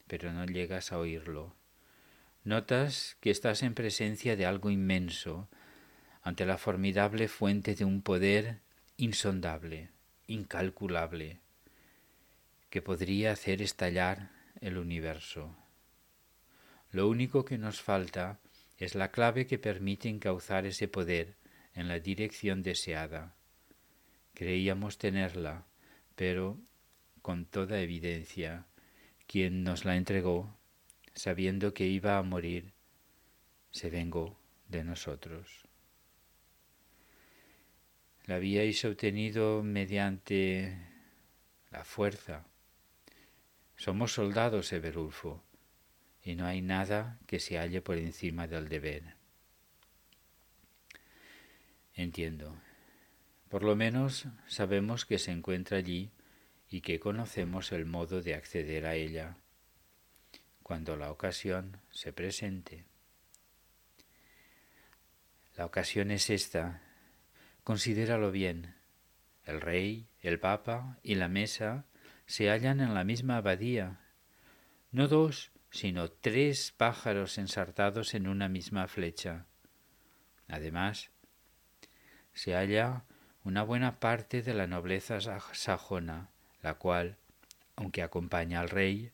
pero 0.08 0.32
no 0.32 0.45
llegas 0.45 0.93
a 0.93 0.98
oírlo. 0.98 1.54
Notas 2.45 3.17
que 3.19 3.32
estás 3.32 3.63
en 3.63 3.74
presencia 3.74 4.38
de 4.38 4.45
algo 4.45 4.69
inmenso, 4.69 5.50
ante 6.24 6.45
la 6.45 6.58
formidable 6.58 7.28
fuente 7.28 7.76
de 7.76 7.84
un 7.84 8.02
poder 8.02 8.62
insondable, 8.95 9.89
incalculable, 10.28 11.41
que 12.69 12.82
podría 12.82 13.34
hacer 13.34 13.62
estallar 13.62 14.32
el 14.62 14.78
universo. 14.78 15.54
Lo 16.91 17.10
único 17.10 17.43
que 17.43 17.58
nos 17.58 17.82
falta 17.82 18.39
es 18.78 18.95
la 18.95 19.12
clave 19.12 19.48
que 19.48 19.60
permite 19.60 20.08
encauzar 20.08 20.65
ese 20.65 20.88
poder 20.88 21.36
en 21.74 21.89
la 21.89 22.00
dirección 22.00 22.63
deseada. 22.63 23.36
Creíamos 24.34 24.98
tenerla, 24.98 25.65
pero 26.17 26.60
con 27.21 27.45
toda 27.45 27.80
evidencia 27.80 28.65
quien 29.27 29.63
nos 29.63 29.86
la 29.86 29.95
entregó, 29.95 30.58
sabiendo 31.13 31.75
que 31.75 31.86
iba 31.86 32.17
a 32.17 32.23
morir, 32.23 32.73
se 33.69 33.91
vengó 33.91 34.36
de 34.67 34.84
nosotros. 34.84 35.63
La 38.25 38.38
habíais 38.38 38.84
obtenido 38.84 39.62
mediante 39.62 40.75
la 41.69 41.84
fuerza. 41.84 42.47
Somos 43.75 44.12
soldados, 44.13 44.73
Eberulfo, 44.73 45.43
y 46.23 46.34
no 46.34 46.47
hay 46.47 46.63
nada 46.63 47.19
que 47.27 47.39
se 47.39 47.60
halle 47.60 47.82
por 47.82 47.97
encima 47.97 48.47
del 48.47 48.69
deber. 48.69 49.15
Entiendo. 51.93 52.60
Por 53.50 53.64
lo 53.64 53.76
menos 53.76 54.28
sabemos 54.48 55.06
que 55.06 55.20
se 55.20 55.32
encuentra 55.32 55.78
allí 55.78 56.12
y 56.70 56.82
que 56.82 57.00
conocemos 57.00 57.72
el 57.72 57.86
modo 57.86 58.22
de 58.22 58.36
acceder 58.36 58.86
a 58.86 58.96
ella 58.96 59.38
cuando 60.68 60.98
la 60.98 61.12
ocasión 61.12 61.80
se 61.92 62.12
presente. 62.12 62.84
La 65.56 65.66
ocasión 65.66 66.12
es 66.12 66.30
esta. 66.30 66.82
Considéralo 67.64 68.32
bien. 68.32 68.76
El 69.46 69.62
rey, 69.62 70.10
el 70.20 70.42
papa 70.42 71.00
y 71.04 71.16
la 71.16 71.30
mesa 71.30 71.86
se 72.26 72.50
hallan 72.50 72.82
en 72.82 72.94
la 72.94 73.06
misma 73.06 73.38
abadía. 73.38 74.02
No 74.92 75.08
dos, 75.08 75.52
sino 75.72 76.12
tres 76.12 76.74
pájaros 76.76 77.38
ensartados 77.38 78.14
en 78.14 78.28
una 78.28 78.50
misma 78.50 78.90
flecha. 78.90 79.46
Además, 80.50 81.12
se 82.34 82.56
halla 82.56 83.06
una 83.48 83.64
buena 83.64 84.02
parte 84.02 84.42
de 84.42 84.54
la 84.54 84.68
nobleza 84.68 85.22
sajona, 85.22 86.28
la 86.62 86.74
cual, 86.74 87.16
aunque 87.78 88.04
acompaña 88.04 88.60
al 88.60 88.70
rey, 88.70 89.12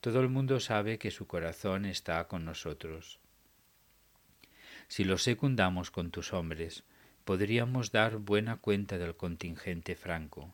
todo 0.00 0.20
el 0.20 0.28
mundo 0.28 0.58
sabe 0.58 0.98
que 0.98 1.12
su 1.12 1.28
corazón 1.28 1.84
está 1.84 2.26
con 2.26 2.44
nosotros. 2.44 3.20
Si 4.88 5.04
lo 5.04 5.16
secundamos 5.16 5.92
con 5.92 6.10
tus 6.10 6.32
hombres, 6.32 6.82
podríamos 7.24 7.92
dar 7.92 8.16
buena 8.16 8.56
cuenta 8.56 8.98
del 8.98 9.14
contingente 9.14 9.94
franco. 9.94 10.52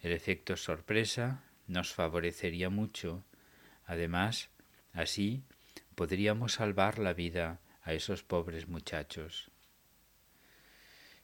El 0.00 0.10
efecto 0.10 0.56
sorpresa 0.56 1.44
nos 1.68 1.94
favorecería 1.94 2.70
mucho. 2.70 3.22
Además, 3.84 4.50
así 4.92 5.44
podríamos 5.94 6.54
salvar 6.54 6.98
la 6.98 7.12
vida 7.12 7.60
a 7.84 7.92
esos 7.92 8.24
pobres 8.24 8.66
muchachos. 8.66 9.52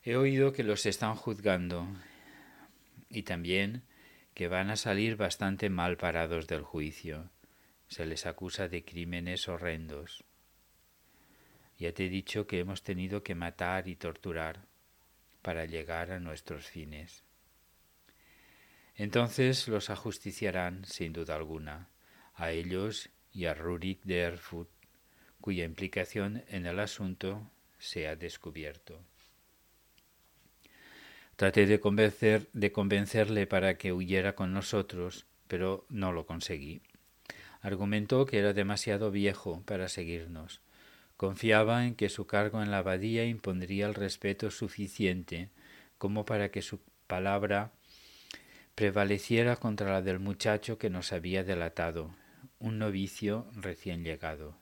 He 0.04 0.16
oído 0.16 0.52
que 0.52 0.64
los 0.64 0.84
están 0.86 1.14
juzgando 1.14 1.86
y 3.08 3.22
también 3.22 3.84
que 4.34 4.48
van 4.48 4.70
a 4.70 4.76
salir 4.76 5.14
bastante 5.16 5.70
mal 5.70 5.96
parados 5.96 6.48
del 6.48 6.62
juicio. 6.62 7.30
Se 7.86 8.04
les 8.04 8.26
acusa 8.26 8.66
de 8.66 8.84
crímenes 8.84 9.48
horrendos. 9.48 10.24
Ya 11.78 11.92
te 11.92 12.06
he 12.06 12.08
dicho 12.08 12.48
que 12.48 12.58
hemos 12.58 12.82
tenido 12.82 13.22
que 13.22 13.36
matar 13.36 13.86
y 13.86 13.94
torturar 13.94 14.66
para 15.40 15.66
llegar 15.66 16.10
a 16.10 16.18
nuestros 16.18 16.66
fines. 16.66 17.22
Entonces 18.96 19.68
los 19.68 19.88
ajusticiarán, 19.88 20.84
sin 20.84 21.12
duda 21.12 21.36
alguna, 21.36 21.90
a 22.34 22.50
ellos 22.50 23.08
y 23.32 23.44
a 23.44 23.54
Rurik 23.54 24.02
de 24.02 24.18
Erfurt, 24.20 24.70
cuya 25.40 25.64
implicación 25.64 26.42
en 26.48 26.66
el 26.66 26.80
asunto 26.80 27.48
se 27.78 28.08
ha 28.08 28.16
descubierto. 28.16 29.04
Traté 31.36 31.66
de, 31.66 31.80
convencer, 31.80 32.48
de 32.52 32.72
convencerle 32.72 33.46
para 33.46 33.78
que 33.78 33.92
huyera 33.92 34.34
con 34.34 34.52
nosotros, 34.52 35.26
pero 35.48 35.86
no 35.88 36.12
lo 36.12 36.26
conseguí. 36.26 36.82
Argumentó 37.60 38.26
que 38.26 38.38
era 38.38 38.52
demasiado 38.52 39.10
viejo 39.10 39.62
para 39.64 39.88
seguirnos. 39.88 40.60
Confiaba 41.16 41.86
en 41.86 41.94
que 41.94 42.08
su 42.08 42.26
cargo 42.26 42.62
en 42.62 42.70
la 42.70 42.78
abadía 42.78 43.24
impondría 43.24 43.86
el 43.86 43.94
respeto 43.94 44.50
suficiente 44.50 45.50
como 45.98 46.24
para 46.24 46.50
que 46.50 46.62
su 46.62 46.80
palabra 47.06 47.70
prevaleciera 48.74 49.56
contra 49.56 49.92
la 49.92 50.02
del 50.02 50.18
muchacho 50.18 50.78
que 50.78 50.90
nos 50.90 51.12
había 51.12 51.44
delatado, 51.44 52.14
un 52.58 52.78
novicio 52.78 53.46
recién 53.54 54.02
llegado. 54.02 54.56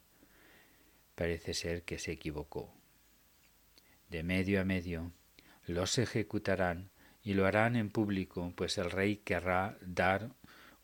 Parece 1.14 1.54
ser 1.54 1.82
que 1.84 1.98
se 1.98 2.12
equivocó. 2.12 2.74
De 4.08 4.22
medio 4.22 4.60
a 4.60 4.64
medio, 4.64 5.12
los 5.70 5.98
ejecutarán 5.98 6.90
y 7.22 7.34
lo 7.34 7.46
harán 7.46 7.76
en 7.76 7.90
público, 7.90 8.52
pues 8.56 8.78
el 8.78 8.90
rey 8.90 9.16
querrá 9.16 9.76
dar 9.80 10.30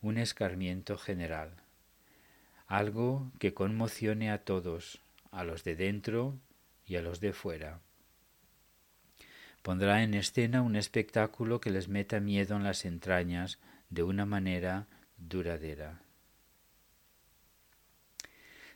un 0.01 0.17
escarmiento 0.17 0.97
general, 0.97 1.51
algo 2.67 3.31
que 3.39 3.53
conmocione 3.53 4.31
a 4.31 4.43
todos, 4.43 5.01
a 5.31 5.43
los 5.43 5.63
de 5.63 5.75
dentro 5.75 6.39
y 6.85 6.95
a 6.95 7.01
los 7.01 7.19
de 7.19 7.33
fuera. 7.33 7.81
Pondrá 9.61 10.03
en 10.03 10.13
escena 10.13 10.61
un 10.61 10.75
espectáculo 10.75 11.59
que 11.59 11.71
les 11.71 11.89
meta 11.89 12.19
miedo 12.19 12.55
en 12.55 12.63
las 12.63 12.85
entrañas 12.85 13.59
de 13.89 14.03
una 14.03 14.25
manera 14.25 14.87
duradera. 15.17 16.01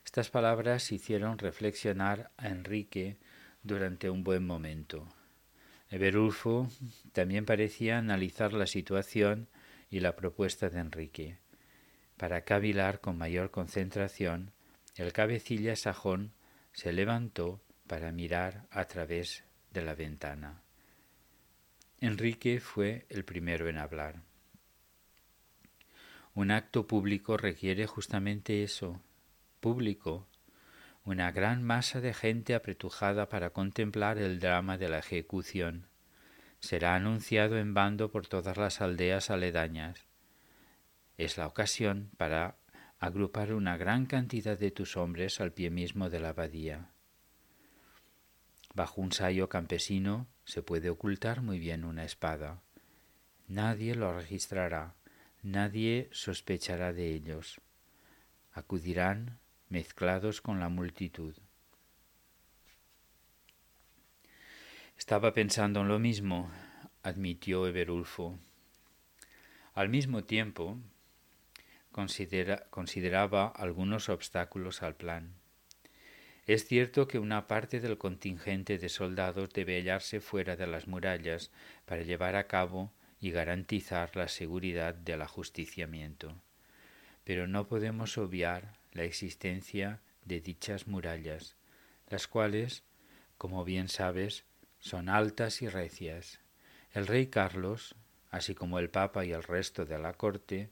Estas 0.03 0.29
palabras 0.29 0.91
hicieron 0.91 1.37
reflexionar 1.37 2.31
a 2.35 2.49
Enrique 2.49 3.17
durante 3.63 4.09
un 4.09 4.23
buen 4.23 4.45
momento. 4.45 5.07
Eberulfo 5.91 6.69
también 7.11 7.45
parecía 7.45 7.97
analizar 7.97 8.53
la 8.53 8.65
situación 8.65 9.49
y 9.89 9.99
la 9.99 10.15
propuesta 10.15 10.69
de 10.69 10.79
Enrique. 10.79 11.37
Para 12.15 12.43
cavilar 12.43 13.01
con 13.01 13.17
mayor 13.17 13.51
concentración, 13.51 14.51
el 14.95 15.11
cabecilla 15.11 15.75
sajón 15.75 16.31
se 16.71 16.93
levantó 16.93 17.61
para 17.87 18.13
mirar 18.13 18.67
a 18.71 18.85
través 18.85 19.43
de 19.71 19.81
la 19.81 19.93
ventana. 19.93 20.61
Enrique 21.99 22.61
fue 22.61 23.05
el 23.09 23.25
primero 23.25 23.67
en 23.67 23.77
hablar. 23.77 24.21
Un 26.33 26.51
acto 26.51 26.87
público 26.87 27.35
requiere 27.35 27.85
justamente 27.85 28.63
eso, 28.63 29.01
público, 29.59 30.25
una 31.03 31.31
gran 31.31 31.63
masa 31.63 31.99
de 31.99 32.13
gente 32.13 32.53
apretujada 32.53 33.27
para 33.27 33.49
contemplar 33.49 34.17
el 34.17 34.39
drama 34.39 34.77
de 34.77 34.89
la 34.89 34.99
ejecución. 34.99 35.87
Será 36.59 36.95
anunciado 36.95 37.57
en 37.57 37.73
bando 37.73 38.11
por 38.11 38.27
todas 38.27 38.57
las 38.57 38.81
aldeas 38.81 39.31
aledañas. 39.31 40.05
Es 41.17 41.37
la 41.37 41.47
ocasión 41.47 42.11
para 42.17 42.57
agrupar 42.99 43.53
una 43.53 43.77
gran 43.77 44.05
cantidad 44.05 44.57
de 44.57 44.69
tus 44.69 44.95
hombres 44.95 45.41
al 45.41 45.51
pie 45.53 45.71
mismo 45.71 46.11
de 46.11 46.19
la 46.19 46.29
abadía. 46.29 46.91
Bajo 48.75 49.01
un 49.01 49.11
sayo 49.11 49.49
campesino 49.49 50.27
se 50.45 50.61
puede 50.61 50.91
ocultar 50.91 51.41
muy 51.41 51.57
bien 51.57 51.83
una 51.83 52.05
espada. 52.05 52.61
Nadie 53.47 53.95
lo 53.95 54.13
registrará, 54.13 54.95
nadie 55.41 56.09
sospechará 56.11 56.93
de 56.93 57.07
ellos. 57.07 57.59
Acudirán 58.53 59.40
mezclados 59.71 60.41
con 60.41 60.59
la 60.59 60.67
multitud. 60.67 61.33
Estaba 64.97 65.33
pensando 65.33 65.79
en 65.81 65.87
lo 65.87 65.97
mismo, 65.97 66.51
admitió 67.03 67.65
Eberulfo. 67.65 68.37
Al 69.73 69.87
mismo 69.87 70.25
tiempo, 70.25 70.77
consideraba 71.89 73.47
algunos 73.47 74.09
obstáculos 74.09 74.83
al 74.83 74.95
plan. 74.95 75.33
Es 76.47 76.65
cierto 76.65 77.07
que 77.07 77.17
una 77.17 77.47
parte 77.47 77.79
del 77.79 77.97
contingente 77.97 78.77
de 78.77 78.89
soldados 78.89 79.51
debe 79.53 79.77
hallarse 79.77 80.19
fuera 80.19 80.57
de 80.57 80.67
las 80.67 80.85
murallas 80.85 81.49
para 81.85 82.01
llevar 82.01 82.35
a 82.35 82.47
cabo 82.47 82.91
y 83.21 83.31
garantizar 83.31 84.17
la 84.17 84.27
seguridad 84.27 84.93
del 84.93 85.21
ajusticiamiento. 85.21 86.35
Pero 87.23 87.47
no 87.47 87.69
podemos 87.69 88.17
obviar 88.17 88.80
la 88.93 89.03
existencia 89.03 90.01
de 90.25 90.41
dichas 90.41 90.87
murallas, 90.87 91.55
las 92.09 92.27
cuales, 92.27 92.83
como 93.37 93.63
bien 93.63 93.87
sabes, 93.87 94.45
son 94.79 95.09
altas 95.09 95.61
y 95.61 95.69
recias. 95.69 96.39
El 96.91 97.07
rey 97.07 97.27
Carlos, 97.27 97.95
así 98.29 98.53
como 98.53 98.79
el 98.79 98.89
Papa 98.89 99.25
y 99.25 99.31
el 99.31 99.43
resto 99.43 99.85
de 99.85 99.97
la 99.97 100.13
corte, 100.13 100.69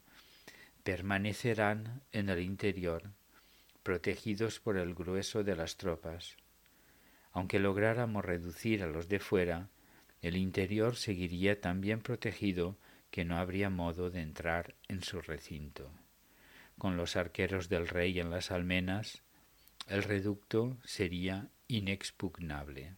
permanecerán 0.84 2.02
en 2.12 2.30
el 2.30 2.42
interior, 2.42 3.04
protegidos 3.84 4.60
por 4.60 4.78
el 4.78 4.94
grueso 4.94 5.44
de 5.44 5.56
las 5.56 5.78
tropas. 5.78 6.36
Aunque 7.32 7.60
lográramos 7.60 8.26
reducir 8.26 8.84
a 8.84 8.88
los 8.88 9.08
de 9.08 9.20
fuera, 9.20 9.70
el 10.22 10.36
interior 10.36 10.96
seguiría 10.96 11.62
tan 11.62 11.80
bien 11.80 12.02
protegido 12.02 12.78
que 13.12 13.24
no 13.24 13.38
habría 13.38 13.70
modo 13.70 14.10
de 14.10 14.22
entrar 14.22 14.76
en 14.88 15.04
su 15.04 15.22
recinto 15.22 15.90
con 16.80 16.98
los 16.98 17.16
arqueros 17.16 17.70
del 17.70 17.88
rey 17.88 18.20
en 18.20 18.32
las 18.32 18.50
almenas, 18.50 19.22
el 19.88 20.02
reducto 20.02 20.78
sería 20.84 21.50
inexpugnable. 21.68 22.96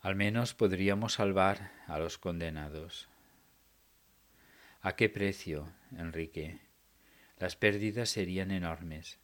Al 0.00 0.14
menos 0.14 0.54
podríamos 0.54 1.14
salvar 1.14 1.72
a 1.86 1.98
los 1.98 2.18
condenados. 2.18 3.08
¿A 4.80 4.94
qué 4.94 5.08
precio, 5.08 5.72
Enrique? 5.96 6.60
Las 7.38 7.56
pérdidas 7.56 8.10
serían 8.10 8.50
enormes. 8.50 9.18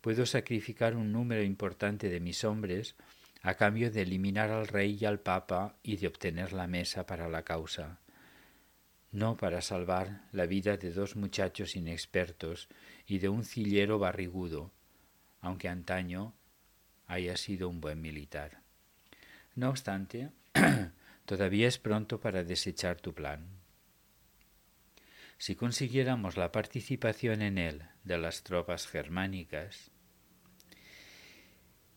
Puedo 0.00 0.26
sacrificar 0.26 0.96
un 0.96 1.12
número 1.12 1.42
importante 1.42 2.08
de 2.08 2.20
mis 2.20 2.42
hombres 2.42 2.96
a 3.42 3.54
cambio 3.54 3.90
de 3.90 4.02
eliminar 4.02 4.50
al 4.50 4.66
rey 4.66 4.98
y 5.00 5.04
al 5.04 5.20
papa 5.20 5.76
y 5.82 5.96
de 5.96 6.06
obtener 6.06 6.52
la 6.52 6.66
mesa 6.66 7.06
para 7.06 7.28
la 7.28 7.44
causa 7.44 8.01
no 9.12 9.36
para 9.36 9.60
salvar 9.60 10.22
la 10.32 10.46
vida 10.46 10.78
de 10.78 10.90
dos 10.90 11.16
muchachos 11.16 11.76
inexpertos 11.76 12.68
y 13.06 13.18
de 13.18 13.28
un 13.28 13.44
cillero 13.44 13.98
barrigudo, 13.98 14.72
aunque 15.40 15.68
antaño 15.68 16.34
haya 17.06 17.36
sido 17.36 17.68
un 17.68 17.80
buen 17.80 18.00
militar. 18.00 18.62
No 19.54 19.68
obstante, 19.68 20.30
todavía 21.26 21.68
es 21.68 21.78
pronto 21.78 22.20
para 22.20 22.42
desechar 22.42 23.00
tu 23.00 23.12
plan. 23.12 23.46
Si 25.36 25.56
consiguiéramos 25.56 26.36
la 26.38 26.50
participación 26.50 27.42
en 27.42 27.58
él 27.58 27.82
de 28.04 28.16
las 28.16 28.44
tropas 28.44 28.86
germánicas, 28.86 29.90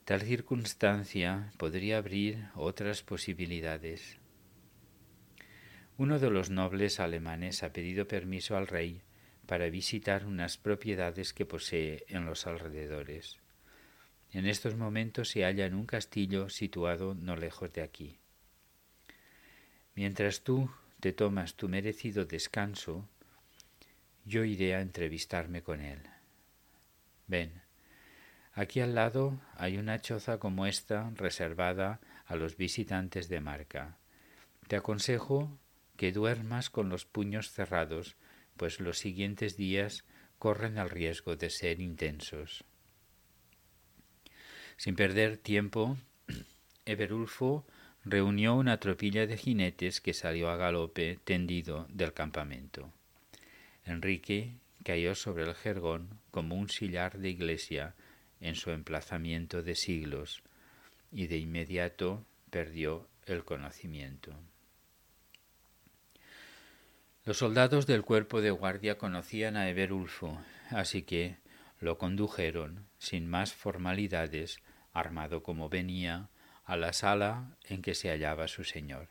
tal 0.04 0.22
circunstancia 0.22 1.54
podría 1.58 1.98
abrir 2.00 2.50
otras 2.56 3.04
posibilidades. 3.04 4.20
Uno 5.98 6.20
de 6.20 6.30
los 6.30 6.50
nobles 6.50 7.00
alemanes 7.00 7.64
ha 7.64 7.72
pedido 7.72 8.06
permiso 8.06 8.58
al 8.58 8.68
rey 8.68 9.02
para 9.46 9.70
visitar 9.70 10.26
unas 10.26 10.58
propiedades 10.58 11.34
que 11.34 11.46
posee 11.46 12.04
en 12.10 12.26
los 12.26 12.48
alrededores. 12.48 13.38
En 14.32 14.46
estos 14.46 14.76
momentos 14.76 15.30
se 15.30 15.46
halla 15.46 15.66
en 15.66 15.74
un 15.74 15.86
castillo 15.86 16.50
situado 16.50 17.16
no 17.16 17.38
lejos 17.38 17.72
de 17.72 17.82
aquí. 17.82 18.18
Mientras 19.94 20.42
tú 20.42 20.70
te 21.00 21.14
tomas 21.14 21.56
tu 21.56 21.70
merecido 21.70 22.26
descanso, 22.26 23.08
yo 24.26 24.44
iré 24.44 24.76
a 24.76 24.82
entrevistarme 24.82 25.62
con 25.62 25.80
él. 25.80 26.02
Ven, 27.28 27.62
aquí 28.54 28.82
al 28.82 28.96
lado 28.96 29.40
hay 29.56 29.78
una 29.78 30.02
choza 30.02 30.40
como 30.40 30.66
esta 30.66 31.10
reservada 31.16 32.02
a 32.26 32.36
los 32.36 32.58
visitantes 32.58 33.30
de 33.30 33.40
marca. 33.40 33.98
Te 34.68 34.76
aconsejo 34.76 35.58
que 35.98 36.12
duermas 36.12 36.70
con 36.70 36.90
los 36.90 37.06
puños 37.06 37.52
cerrados, 37.52 38.16
pues 38.58 38.80
los 38.80 39.00
siguientes 39.00 39.58
días 39.58 40.06
corren 40.40 40.78
el 40.78 40.90
riesgo 40.90 41.36
de 41.36 41.50
ser 41.50 41.80
intensos. 41.80 42.64
Sin 44.78 44.96
perder 44.96 45.38
tiempo, 45.38 45.98
Eberulfo 46.86 47.66
reunió 48.04 48.56
una 48.56 48.80
tropilla 48.80 49.26
de 49.26 49.38
jinetes 49.38 50.02
que 50.02 50.14
salió 50.14 50.50
a 50.50 50.58
galope 50.58 51.20
tendido 51.24 51.88
del 51.90 52.14
campamento. 52.14 52.92
Enrique 53.84 54.58
cayó 54.84 55.16
sobre 55.16 55.44
el 55.44 55.56
jergón 55.56 56.20
como 56.32 56.56
un 56.56 56.70
sillar 56.70 57.18
de 57.18 57.30
iglesia 57.30 57.96
en 58.40 58.56
su 58.56 58.72
emplazamiento 58.72 59.64
de 59.64 59.76
siglos 59.76 60.44
y 61.12 61.28
de 61.28 61.38
inmediato 61.38 62.26
perdió 62.52 63.08
el 63.26 63.44
conocimiento. 63.44 64.36
Los 67.26 67.40
soldados 67.40 67.88
del 67.88 68.04
cuerpo 68.04 68.40
de 68.40 68.52
guardia 68.52 69.00
conocían 69.00 69.58
a 69.58 69.68
Eberulfo, 69.68 70.40
así 70.70 71.02
que 71.02 71.38
lo 71.80 71.98
condujeron, 71.98 72.86
sin 73.00 73.28
más 73.28 73.52
formalidades, 73.52 74.60
armado 74.94 75.42
como 75.42 75.68
venía, 75.68 76.30
a 76.66 76.78
la 76.78 76.94
sala 76.94 77.58
en 77.68 77.82
que 77.82 77.96
se 77.96 78.10
hallaba 78.10 78.48
su 78.48 78.64
señor. 78.64 79.08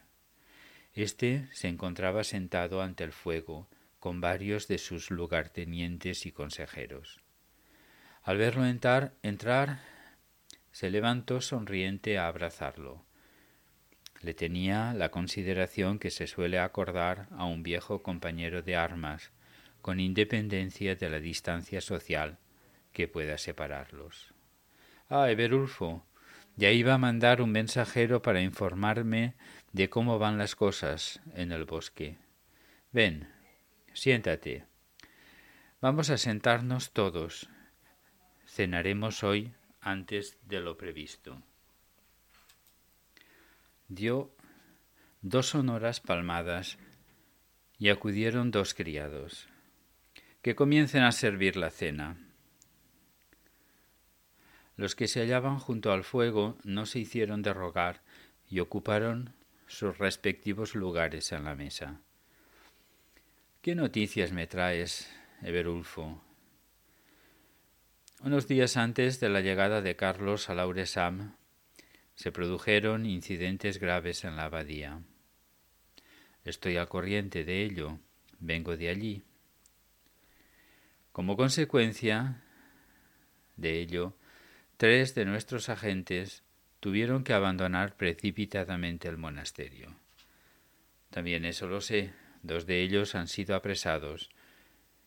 Este 0.93 1.49
se 1.51 1.67
encontraba 1.67 2.23
sentado 2.23 2.83
ante 2.83 3.03
el 3.03 3.11
fuego, 3.11 3.67
con 3.99 4.21
varios 4.21 4.69
de 4.69 4.79
sus 4.79 5.11
lugartenientes 5.11 6.25
y 6.25 6.31
consejeros. 6.31 7.21
Al 8.23 8.37
verlo 8.37 8.65
entrar, 8.65 9.15
entrar, 9.23 9.81
se 10.71 10.89
levantó 10.89 11.41
sonriente 11.41 12.17
a 12.17 12.29
abrazarlo 12.29 13.05
le 14.25 14.33
tenía 14.33 14.95
la 14.95 15.11
consideración 15.11 15.99
que 15.99 16.11
se 16.11 16.27
suele 16.27 16.59
acordar 16.59 17.29
a 17.33 17.45
un 17.45 17.63
viejo 17.63 18.03
compañero 18.03 18.63
de 18.63 18.75
armas, 18.75 19.33
con 19.83 20.01
independencia 20.01 20.97
de 20.97 21.11
la 21.11 21.21
distancia 21.21 21.83
social 21.83 22.39
que 22.93 23.07
pueda 23.07 23.37
separarlos. 23.37 24.33
Ah, 25.11 25.31
Eberulfo, 25.31 26.07
Ya 26.57 26.71
iba 26.71 26.95
a 26.95 26.99
mandar 26.99 27.43
un 27.43 27.51
mensajero 27.51 28.23
para 28.23 28.41
informarme 28.41 29.35
de 29.73 29.91
cómo 29.91 30.19
van 30.21 30.39
las 30.39 30.55
cosas 30.55 31.21
en 31.35 31.51
el 31.51 31.65
bosque. 31.65 32.17
Ven, 32.93 33.29
siéntate. 33.93 34.65
Vamos 35.81 36.11
a 36.11 36.17
sentarnos 36.17 36.93
todos. 36.93 37.51
Cenaremos 38.47 39.25
hoy 39.25 39.53
antes 39.81 40.39
de 40.47 40.61
lo 40.61 40.79
previsto. 40.79 41.43
Dio 43.89 44.35
dos 45.21 45.49
sonoras 45.49 46.01
palmadas 46.01 46.79
y 47.79 47.91
acudieron 47.91 48.51
dos 48.51 48.75
criados. 48.75 49.49
Que 50.43 50.55
comiencen 50.55 51.03
a 51.03 51.13
servir 51.13 51.57
la 51.57 51.71
cena. 51.71 52.17
Los 54.77 54.95
que 54.95 55.07
se 55.07 55.21
hallaban 55.21 55.59
junto 55.59 55.93
al 55.93 56.05
fuego 56.05 56.57
no 56.65 56.87
se 56.87 56.99
hicieron 56.99 57.43
de 57.43 57.55
rogar 57.55 58.03
y 58.49 58.61
ocuparon 58.61 59.35
sus 59.67 59.99
respectivos 59.99 60.75
lugares 60.75 61.33
en 61.33 61.45
la 61.45 61.55
mesa. 61.55 62.01
¿Qué 63.63 63.75
noticias 63.75 64.33
me 64.33 64.47
traes, 64.47 65.11
Eberulfo? 65.43 66.23
Unos 68.23 68.49
días 68.49 68.77
antes 68.77 69.21
de 69.21 69.29
la 69.29 69.41
llegada 69.41 69.81
de 69.81 69.97
Carlos 69.97 70.51
a 70.51 70.55
Lauresam, 70.55 71.35
se 72.15 72.33
produjeron 72.33 73.07
incidentes 73.07 73.79
graves 73.79 74.25
en 74.25 74.37
la 74.37 74.45
abadía. 74.45 75.01
Estoy 76.45 76.77
al 76.77 76.89
corriente 76.89 77.45
de 77.45 77.65
ello, 77.65 77.99
vengo 78.39 78.77
de 78.77 78.89
allí. 78.89 79.23
Como 81.13 81.37
consecuencia 81.37 82.43
de 83.57 83.81
ello, 83.81 84.17
tres 84.77 85.15
de 85.15 85.25
nuestros 85.25 85.69
agentes 85.69 86.43
tuvieron 86.81 87.25
que 87.25 87.33
abandonar 87.33 87.97
precipitadamente 87.97 89.09
el 89.09 89.17
monasterio. 89.17 89.95
También 91.11 91.45
eso 91.45 91.67
lo 91.67 91.81
sé, 91.81 92.13
dos 92.43 92.67
de 92.67 92.83
ellos 92.83 93.15
han 93.15 93.29
sido 93.29 93.55
apresados 93.55 94.31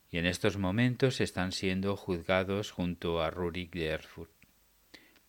y 0.10 0.18
en 0.18 0.26
estos 0.26 0.58
momentos 0.58 1.20
están 1.22 1.52
siendo 1.52 1.96
juzgados 1.98 2.72
junto 2.72 3.22
a 3.22 3.30
Rurik 3.30 3.74
de 3.74 3.88
Erfurt. 3.88 4.37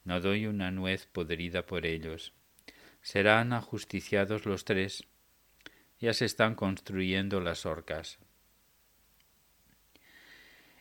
No 0.09 0.23
doy 0.23 0.47
una 0.47 0.71
nuez 0.71 1.05
podrida 1.05 1.67
por 1.67 1.85
ellos. 1.85 2.33
Serán 3.03 3.53
ajusticiados 3.53 4.47
los 4.47 4.65
tres. 4.65 5.05
Ya 6.01 6.15
se 6.15 6.25
están 6.25 6.55
construyendo 6.55 7.43
las 7.43 7.67
orcas. 7.67 8.19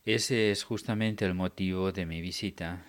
Ese 0.05 0.49
es 0.49 0.63
justamente 0.63 1.25
el 1.25 1.33
motivo 1.33 1.91
de 1.91 2.05
mi 2.05 2.21
visita. 2.21 2.85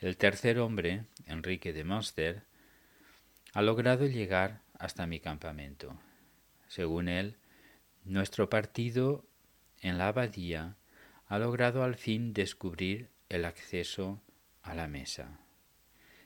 El 0.00 0.16
tercer 0.16 0.58
hombre, 0.58 1.04
Enrique 1.26 1.72
de 1.72 1.84
Monster, 1.84 2.42
ha 3.52 3.62
logrado 3.62 4.08
llegar 4.08 4.62
hasta 4.76 5.06
mi 5.06 5.20
campamento. 5.20 5.96
Según 6.66 7.06
él, 7.06 7.36
nuestro 8.04 8.50
partido 8.50 9.24
en 9.82 9.98
la 9.98 10.08
abadía 10.08 10.74
ha 11.28 11.38
logrado 11.38 11.84
al 11.84 11.94
fin 11.94 12.32
descubrir 12.32 13.08
el 13.28 13.44
acceso 13.44 14.20
a 14.66 14.74
la 14.74 14.88
mesa. 14.88 15.40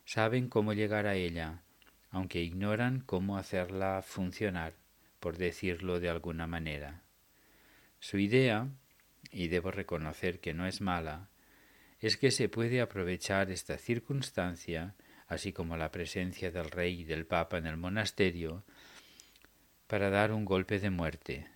Saben 0.05 0.48
cómo 0.48 0.72
llegar 0.72 1.07
a 1.07 1.14
ella, 1.14 1.62
aunque 2.11 2.40
ignoran 2.40 3.00
cómo 3.00 3.37
hacerla 3.37 4.03
funcionar, 4.03 4.74
por 5.20 5.37
decirlo 5.37 6.00
de 6.00 6.09
alguna 6.09 6.46
manera. 6.46 7.03
Su 8.00 8.18
idea, 8.18 8.68
y 9.31 9.48
debo 9.48 9.70
reconocer 9.70 10.40
que 10.40 10.55
no 10.55 10.66
es 10.66 10.81
mala, 10.81 11.29
es 12.00 12.16
que 12.16 12.31
se 12.31 12.48
puede 12.48 12.81
aprovechar 12.81 13.50
esta 13.50 13.76
circunstancia, 13.76 14.94
así 15.29 15.53
como 15.53 15.76
la 15.76 15.92
presencia 15.92 16.50
del 16.50 16.70
rey 16.70 17.03
y 17.03 17.05
del 17.05 17.26
papa 17.26 17.59
en 17.59 17.66
el 17.66 17.76
monasterio, 17.76 18.64
para 19.87 20.09
dar 20.09 20.33
un 20.33 20.44
golpe 20.44 20.81
de 20.81 20.90
muerte 20.90 21.46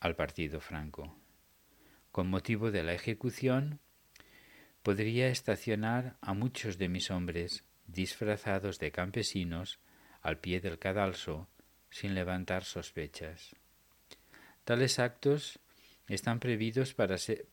al 0.00 0.16
partido 0.16 0.60
franco. 0.60 1.16
Con 2.10 2.28
motivo 2.28 2.70
de 2.70 2.82
la 2.82 2.92
ejecución, 2.92 3.80
podría 4.84 5.28
estacionar 5.28 6.18
a 6.20 6.34
muchos 6.34 6.76
de 6.76 6.90
mis 6.90 7.10
hombres 7.10 7.64
disfrazados 7.86 8.78
de 8.78 8.92
campesinos 8.92 9.80
al 10.20 10.38
pie 10.38 10.60
del 10.60 10.78
cadalso 10.78 11.48
sin 11.88 12.14
levantar 12.14 12.64
sospechas. 12.64 13.56
Tales 14.64 14.98
actos 14.98 15.58
están 16.06 16.38
previstos 16.38 16.92
para 16.92 17.16
ser, 17.16 17.48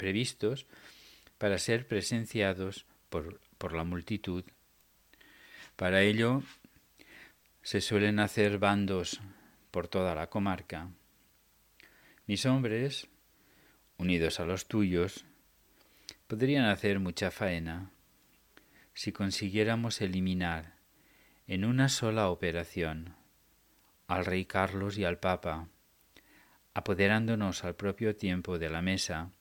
presenciados 1.88 2.86
por 3.08 3.74
la 3.74 3.86
multitud. 3.86 4.44
Para 5.78 6.02
ello 6.02 6.44
se 7.64 7.80
suelen 7.80 8.20
hacer 8.20 8.58
bandos 8.58 9.22
por 9.72 9.88
toda 9.88 10.16
la 10.16 10.28
comarca. 10.28 10.90
Mis 12.28 12.46
hombres, 12.46 13.08
unidos 13.98 14.42
a 14.42 14.46
los 14.46 14.68
tuyos, 14.68 15.24
podrían 16.32 16.64
hacer 16.64 17.02
mucha 17.02 17.30
faena 17.30 17.92
si 18.94 19.12
consiguiéramos 19.12 20.00
eliminar 20.00 20.76
en 21.46 21.66
una 21.66 21.90
sola 21.90 22.30
operación 22.30 23.16
al 24.08 24.24
rey 24.24 24.46
Carlos 24.46 24.98
y 24.98 25.04
al 25.04 25.20
Papa, 25.20 25.68
apoderándonos 26.74 27.66
al 27.66 27.76
propio 27.76 28.16
tiempo 28.16 28.60
de 28.60 28.70
la 28.70 28.82
mesa, 28.82 29.32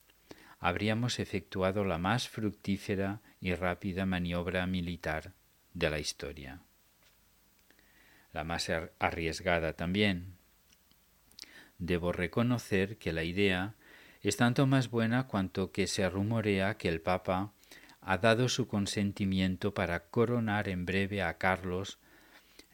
habríamos 0.58 1.20
efectuado 1.20 1.84
la 1.84 1.98
más 1.98 2.28
fructífera 2.28 3.20
y 3.40 3.54
rápida 3.54 4.04
maniobra 4.04 4.66
militar 4.66 5.32
de 5.74 5.90
la 5.90 6.00
historia. 6.00 6.60
La 8.32 8.42
más 8.42 8.68
arriesgada 8.98 9.74
también. 9.74 10.34
Debo 11.78 12.10
reconocer 12.10 12.98
que 12.98 13.12
la 13.12 13.22
idea 13.22 13.76
es 14.22 14.36
tanto 14.36 14.66
más 14.66 14.90
buena 14.90 15.26
cuanto 15.26 15.72
que 15.72 15.86
se 15.86 16.08
rumorea 16.08 16.76
que 16.76 16.88
el 16.88 17.00
Papa 17.00 17.52
ha 18.00 18.18
dado 18.18 18.48
su 18.48 18.66
consentimiento 18.66 19.74
para 19.74 20.08
coronar 20.08 20.68
en 20.68 20.86
breve 20.86 21.22
a 21.22 21.38
Carlos 21.38 21.98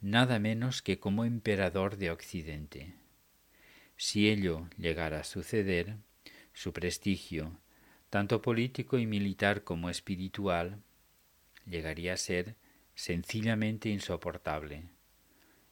nada 0.00 0.38
menos 0.38 0.82
que 0.82 0.98
como 0.98 1.24
emperador 1.24 1.96
de 1.96 2.10
Occidente. 2.10 2.94
Si 3.96 4.28
ello 4.28 4.68
llegara 4.76 5.20
a 5.20 5.24
suceder, 5.24 5.96
su 6.52 6.72
prestigio, 6.72 7.58
tanto 8.10 8.42
político 8.42 8.98
y 8.98 9.06
militar 9.06 9.64
como 9.64 9.90
espiritual, 9.90 10.82
llegaría 11.66 12.14
a 12.14 12.16
ser 12.16 12.56
sencillamente 12.94 13.88
insoportable, 13.88 14.84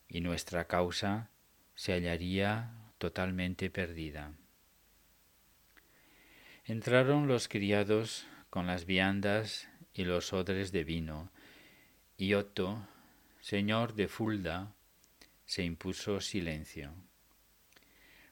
y 0.08 0.20
nuestra 0.20 0.66
causa 0.66 1.30
se 1.74 1.92
hallaría 1.92 2.72
totalmente 2.98 3.70
perdida. 3.70 4.32
Entraron 6.66 7.28
los 7.28 7.46
criados 7.46 8.26
con 8.48 8.66
las 8.66 8.86
viandas 8.86 9.68
y 9.92 10.04
los 10.04 10.32
odres 10.32 10.72
de 10.72 10.82
vino, 10.82 11.30
y 12.16 12.32
Otto, 12.32 12.88
señor 13.42 13.92
de 13.92 14.08
Fulda, 14.08 14.72
se 15.44 15.62
impuso 15.62 16.22
silencio. 16.22 16.94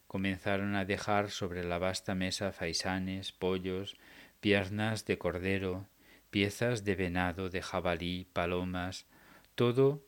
Comenzaron 0.06 0.76
a 0.76 0.86
dejar 0.86 1.30
sobre 1.30 1.62
la 1.62 1.76
vasta 1.76 2.14
mesa 2.14 2.52
faisanes, 2.52 3.32
pollos, 3.32 3.98
piernas 4.40 5.04
de 5.04 5.18
cordero, 5.18 5.86
piezas 6.30 6.84
de 6.84 6.94
venado, 6.94 7.50
de 7.50 7.60
jabalí, 7.60 8.26
palomas, 8.32 9.04
todo 9.54 10.06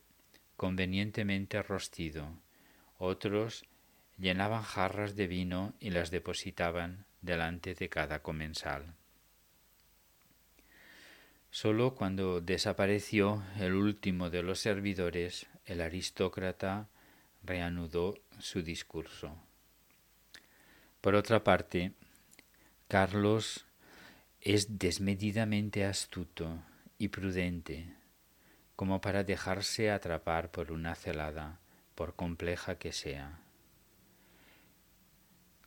convenientemente 0.57 1.63
rostido. 1.63 2.41
Otros 2.97 3.67
llenaban 4.17 4.63
jarras 4.63 5.15
de 5.15 5.27
vino 5.27 5.75
y 5.79 5.91
las 5.91 6.11
depositaban 6.11 7.05
delante 7.25 7.75
de 7.75 7.89
cada 7.89 8.21
comensal. 8.21 8.95
Solo 11.51 11.95
cuando 11.95 12.41
desapareció 12.41 13.43
el 13.59 13.75
último 13.75 14.29
de 14.29 14.43
los 14.43 14.59
servidores, 14.59 15.47
el 15.67 15.81
aristócrata 15.81 16.89
reanudó 17.45 18.15
su 18.41 18.63
discurso. 18.63 19.37
Por 21.01 21.15
otra 21.15 21.45
parte, 21.45 21.93
Carlos 22.89 23.65
es 24.41 24.79
desmedidamente 24.79 25.85
astuto 25.85 26.63
y 26.99 27.09
prudente, 27.09 27.87
como 28.77 29.01
para 29.01 29.25
dejarse 29.25 29.91
atrapar 29.91 30.51
por 30.51 30.73
una 30.73 30.95
celada, 30.95 31.61
por 31.95 32.15
compleja 32.15 32.79
que 32.79 32.93
sea. 32.93 33.39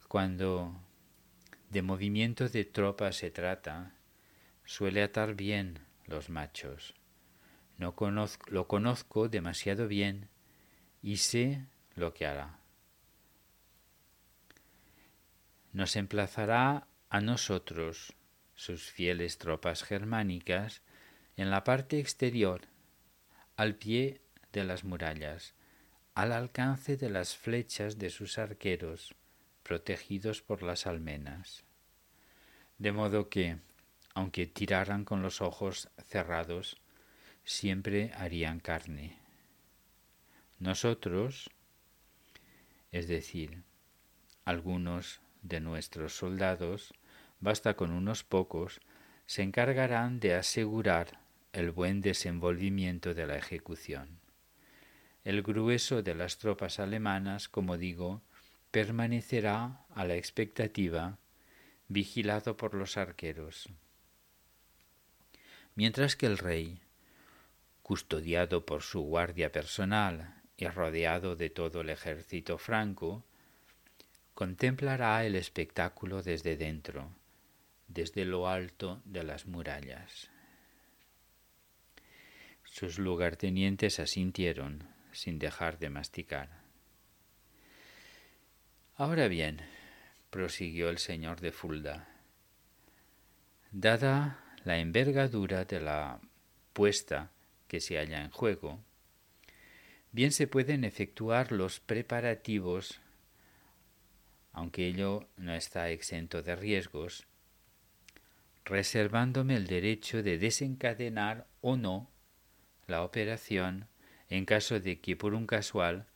Cuando 0.08 0.76
de 1.70 1.82
movimiento 1.82 2.48
de 2.48 2.66
tropa 2.66 3.12
se 3.12 3.30
trata, 3.30 3.94
suele 4.66 5.04
atar 5.04 5.36
bien 5.36 5.80
los 6.06 6.30
machos. 6.30 6.94
No 7.78 7.96
conozco, 7.96 8.46
lo 8.50 8.68
conozco 8.68 9.30
demasiado 9.30 9.88
bien 9.88 10.30
y 11.02 11.18
sé 11.18 11.66
lo 11.96 12.14
que 12.14 12.26
hará. 12.26 12.60
Nos 15.74 15.96
emplazará 15.96 16.88
a 17.10 17.22
nosotros, 17.22 18.14
sus 18.56 18.90
fieles 18.90 19.38
tropas 19.38 19.84
germánicas, 19.84 20.82
en 21.36 21.52
la 21.52 21.64
parte 21.64 22.00
exterior, 22.00 22.62
al 23.56 23.76
pie 23.76 24.22
de 24.54 24.64
las 24.64 24.84
murallas, 24.84 25.54
al 26.16 26.32
alcance 26.32 26.98
de 26.98 27.12
las 27.12 27.38
flechas 27.38 28.00
de 28.00 28.10
sus 28.10 28.40
arqueros, 28.40 29.14
protegidos 29.68 30.42
por 30.42 30.64
las 30.64 30.88
almenas. 30.88 31.66
De 32.78 32.94
modo 32.94 33.28
que, 33.28 33.58
aunque 34.14 34.48
tiraran 34.48 35.04
con 35.04 35.22
los 35.22 35.42
ojos 35.42 35.90
cerrados, 36.08 36.78
siempre 37.44 38.14
harían 38.16 38.62
carne. 38.62 39.18
Nosotros, 40.58 41.50
es 42.94 43.10
decir, 43.10 43.64
algunos 44.46 45.20
de 45.42 45.60
nuestros 45.60 46.16
soldados, 46.16 46.94
basta 47.42 47.74
con 47.76 47.92
unos 47.92 48.24
pocos, 48.24 48.80
se 49.26 49.44
encargarán 49.44 50.22
de 50.22 50.36
asegurar 50.36 51.20
el 51.52 51.72
buen 51.72 52.00
desenvolvimiento 52.00 53.14
de 53.14 53.28
la 53.28 53.38
ejecución. 53.38 54.22
El 55.26 55.42
grueso 55.42 56.04
de 56.04 56.16
las 56.16 56.38
tropas 56.38 56.80
alemanas, 56.80 57.50
como 57.50 57.78
digo, 57.78 58.22
permanecerá 58.78 59.88
a 59.96 60.06
la 60.06 60.18
expectativa, 60.18 61.18
vigilado 61.88 62.58
por 62.58 62.76
los 62.76 62.96
arqueros. 62.96 63.70
Mientras 65.74 66.16
que 66.16 66.28
el 66.28 66.38
rey, 66.38 66.80
custodiado 67.82 68.68
por 68.68 68.84
su 68.84 69.02
guardia 69.02 69.52
personal 69.52 70.44
y 70.58 70.68
rodeado 70.68 71.36
de 71.36 71.50
todo 71.50 71.82
el 71.82 71.90
ejército 71.90 72.60
franco, 72.60 73.26
contemplará 74.36 75.26
el 75.26 75.34
espectáculo 75.34 76.22
desde 76.22 76.56
dentro, 76.56 77.10
desde 77.88 78.26
lo 78.26 78.48
alto 78.48 79.02
de 79.06 79.24
las 79.24 79.48
murallas. 79.48 80.30
Sus 82.63 83.00
lugartenientes 83.00 84.00
asintieron 84.00 84.88
sin 85.13 85.40
dejar 85.40 85.80
de 85.80 85.90
masticar. 85.90 86.57
Ahora 89.00 89.28
bien, 89.28 89.62
prosiguió 90.32 90.90
el 90.90 90.98
señor 90.98 91.40
de 91.40 91.52
Fulda, 91.52 92.08
dada 93.72 94.44
la 94.64 94.80
envergadura 94.80 95.66
de 95.66 95.80
la 95.80 96.20
puesta 96.74 97.30
que 97.68 97.80
se 97.80 98.00
halla 98.00 98.24
en 98.24 98.32
juego, 98.32 98.80
bien 100.12 100.32
se 100.32 100.48
pueden 100.48 100.84
efectuar 100.84 101.52
los 101.52 101.80
preparativos, 101.80 103.00
aunque 104.52 104.88
ello 104.88 105.30
no 105.38 105.54
está 105.54 105.92
exento 105.92 106.42
de 106.42 106.56
riesgos, 106.56 107.28
reservándome 108.66 109.58
el 109.58 109.68
derecho 109.68 110.24
de 110.24 110.40
desencadenar 110.40 111.46
o 111.62 111.78
no 111.78 112.10
la 112.88 113.04
operación 113.04 113.88
en 114.30 114.46
caso 114.46 114.80
de 114.80 115.00
que 115.00 115.16
por 115.16 115.36
un 115.36 115.46
casual 115.46 116.08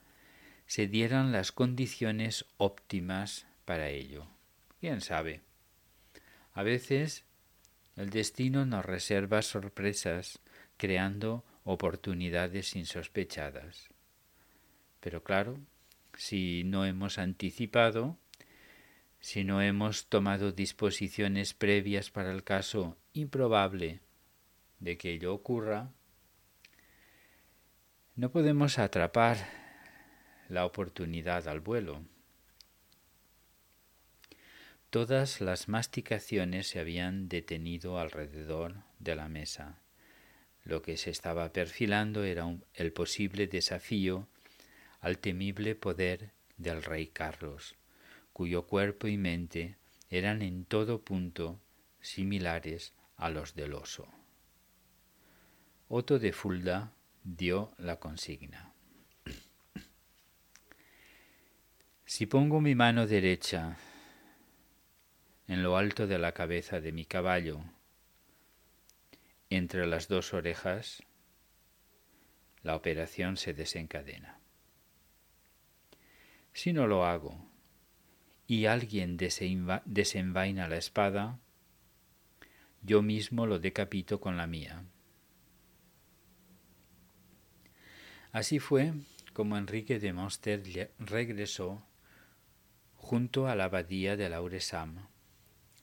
se 0.72 0.88
dieran 0.88 1.34
las 1.34 1.52
condiciones 1.52 2.46
óptimas 2.56 3.46
para 3.66 3.90
ello. 3.90 4.26
¿Quién 4.80 5.02
sabe? 5.02 5.42
A 6.54 6.64
veces 6.64 7.26
el 7.98 8.10
destino 8.10 8.66
nos 8.66 8.86
reserva 8.86 9.42
sorpresas 9.42 10.40
creando 10.78 11.44
oportunidades 11.66 12.74
insospechadas. 12.78 13.90
Pero 15.02 15.26
claro, 15.26 15.58
si 16.16 16.64
no 16.64 16.86
hemos 16.86 17.18
anticipado, 17.18 18.18
si 19.20 19.44
no 19.44 19.62
hemos 19.62 20.06
tomado 20.06 20.54
disposiciones 20.54 21.54
previas 21.54 22.12
para 22.12 22.32
el 22.32 22.46
caso 22.46 22.96
improbable 23.12 24.00
de 24.80 24.98
que 24.98 25.12
ello 25.12 25.34
ocurra, 25.34 25.92
no 28.16 28.32
podemos 28.32 28.80
atrapar 28.80 29.61
la 30.52 30.66
oportunidad 30.66 31.48
al 31.48 31.62
vuelo. 31.62 32.04
Todas 34.90 35.40
las 35.40 35.70
masticaciones 35.70 36.68
se 36.68 36.80
habían 36.82 37.30
detenido 37.30 37.98
alrededor 37.98 38.84
de 39.00 39.16
la 39.16 39.30
mesa. 39.30 39.80
Lo 40.66 40.82
que 40.82 40.98
se 40.98 41.10
estaba 41.10 41.54
perfilando 41.54 42.26
era 42.26 42.54
el 42.74 42.92
posible 42.92 43.48
desafío 43.48 44.28
al 45.00 45.20
temible 45.20 45.74
poder 45.74 46.32
del 46.58 46.84
rey 46.84 47.08
Carlos, 47.08 47.76
cuyo 48.34 48.68
cuerpo 48.68 49.08
y 49.08 49.16
mente 49.16 49.78
eran 50.10 50.42
en 50.42 50.66
todo 50.66 51.02
punto 51.02 51.62
similares 52.02 52.94
a 53.16 53.30
los 53.30 53.56
del 53.56 53.74
oso. 53.74 54.10
Otto 55.88 56.20
de 56.20 56.34
Fulda 56.34 56.92
dio 57.24 57.74
la 57.78 58.02
consigna. 58.02 58.71
Si 62.14 62.26
pongo 62.26 62.60
mi 62.60 62.76
mano 62.76 63.08
derecha 63.08 63.78
en 65.48 65.64
lo 65.64 65.78
alto 65.78 66.08
de 66.08 66.20
la 66.20 66.34
cabeza 66.34 66.82
de 66.82 66.92
mi 66.92 67.06
caballo, 67.06 67.64
entre 69.50 69.88
las 69.88 70.10
dos 70.10 70.34
orejas, 70.34 71.04
la 72.64 72.76
operación 72.76 73.38
se 73.38 73.54
desencadena. 73.54 74.42
Si 76.52 76.74
no 76.74 76.86
lo 76.86 77.06
hago 77.06 77.50
y 78.46 78.66
alguien 78.66 79.16
desenvaina 79.16 80.68
la 80.68 80.76
espada, 80.76 81.40
yo 82.82 83.02
mismo 83.02 83.46
lo 83.46 83.58
decapito 83.58 84.20
con 84.20 84.36
la 84.36 84.48
mía. 84.48 84.84
Así 88.34 88.60
fue 88.60 88.92
como 89.32 89.58
Enrique 89.58 89.98
de 89.98 90.12
Monster 90.12 90.92
regresó 91.00 91.88
junto 93.02 93.48
a 93.48 93.56
la 93.56 93.66
abadía 93.66 94.16
de 94.16 94.30
Lauresam 94.30 95.08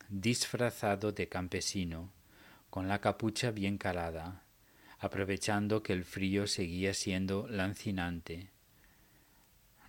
disfrazado 0.08 1.12
de 1.12 1.28
campesino, 1.28 2.10
con 2.70 2.88
la 2.88 3.00
capucha 3.00 3.50
bien 3.50 3.76
calada, 3.76 4.44
aprovechando 4.98 5.82
que 5.82 5.92
el 5.92 6.04
frío 6.04 6.46
seguía 6.46 6.94
siendo 6.94 7.46
lancinante, 7.48 8.50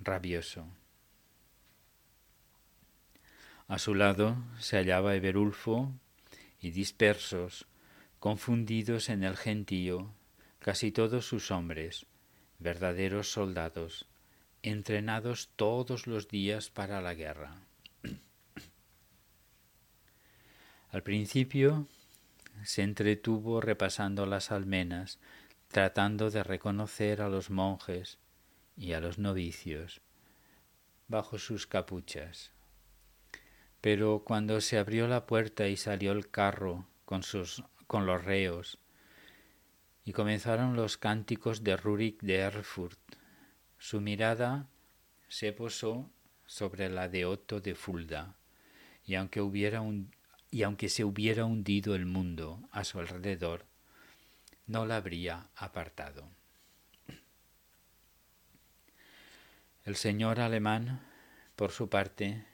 rabioso. 0.01 0.65
A 3.67 3.79
su 3.79 3.95
lado 3.95 4.35
se 4.59 4.77
hallaba 4.77 5.15
Eberulfo 5.15 5.93
y 6.59 6.71
dispersos, 6.71 7.67
confundidos 8.19 9.07
en 9.07 9.23
el 9.23 9.37
gentío, 9.37 10.11
casi 10.59 10.91
todos 10.91 11.25
sus 11.25 11.51
hombres, 11.51 12.07
verdaderos 12.57 13.31
soldados, 13.31 14.08
entrenados 14.63 15.49
todos 15.55 16.07
los 16.07 16.27
días 16.27 16.69
para 16.69 17.01
la 17.01 17.13
guerra. 17.13 17.61
Al 20.91 21.03
principio 21.03 21.87
se 22.63 22.81
entretuvo 22.81 23.61
repasando 23.61 24.25
las 24.25 24.51
almenas, 24.51 25.19
tratando 25.67 26.29
de 26.31 26.43
reconocer 26.43 27.21
a 27.21 27.29
los 27.29 27.49
monjes 27.49 28.17
y 28.75 28.93
a 28.93 28.99
los 28.99 29.19
novicios 29.19 30.01
bajo 31.09 31.39
sus 31.39 31.67
capuchas. 31.67 32.51
Pero 33.81 34.23
cuando 34.25 34.61
se 34.61 34.77
abrió 34.77 35.07
la 35.07 35.25
puerta 35.25 35.67
y 35.67 35.75
salió 35.75 36.11
el 36.11 36.29
carro 36.29 36.87
con, 37.05 37.23
sus, 37.23 37.63
con 37.87 38.05
los 38.05 38.23
reos, 38.23 38.77
y 40.05 40.13
comenzaron 40.13 40.75
los 40.75 40.97
cánticos 40.97 41.63
de 41.63 41.75
Rurik 41.75 42.21
de 42.21 42.37
Erfurt, 42.37 42.99
su 43.79 44.01
mirada 44.01 44.67
se 45.29 45.53
posó 45.53 46.09
sobre 46.45 46.89
la 46.89 47.07
de 47.07 47.25
Otto 47.25 47.61
de 47.61 47.75
Fulda, 47.75 48.35
y 49.05 49.15
aunque 49.15 49.39
aunque 50.63 50.89
se 50.89 51.03
hubiera 51.03 51.45
hundido 51.45 51.95
el 51.95 52.05
mundo 52.05 52.59
a 52.71 52.83
su 52.83 52.99
alrededor, 52.99 53.65
no 54.67 54.85
la 54.85 54.97
habría 54.97 55.47
apartado. 55.55 56.29
El 59.85 59.95
señor 59.95 60.39
alemán, 60.39 60.99
por 61.55 61.71
su 61.71 61.89
parte, 61.89 62.45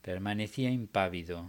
permanecía 0.00 0.70
impávido, 0.70 1.46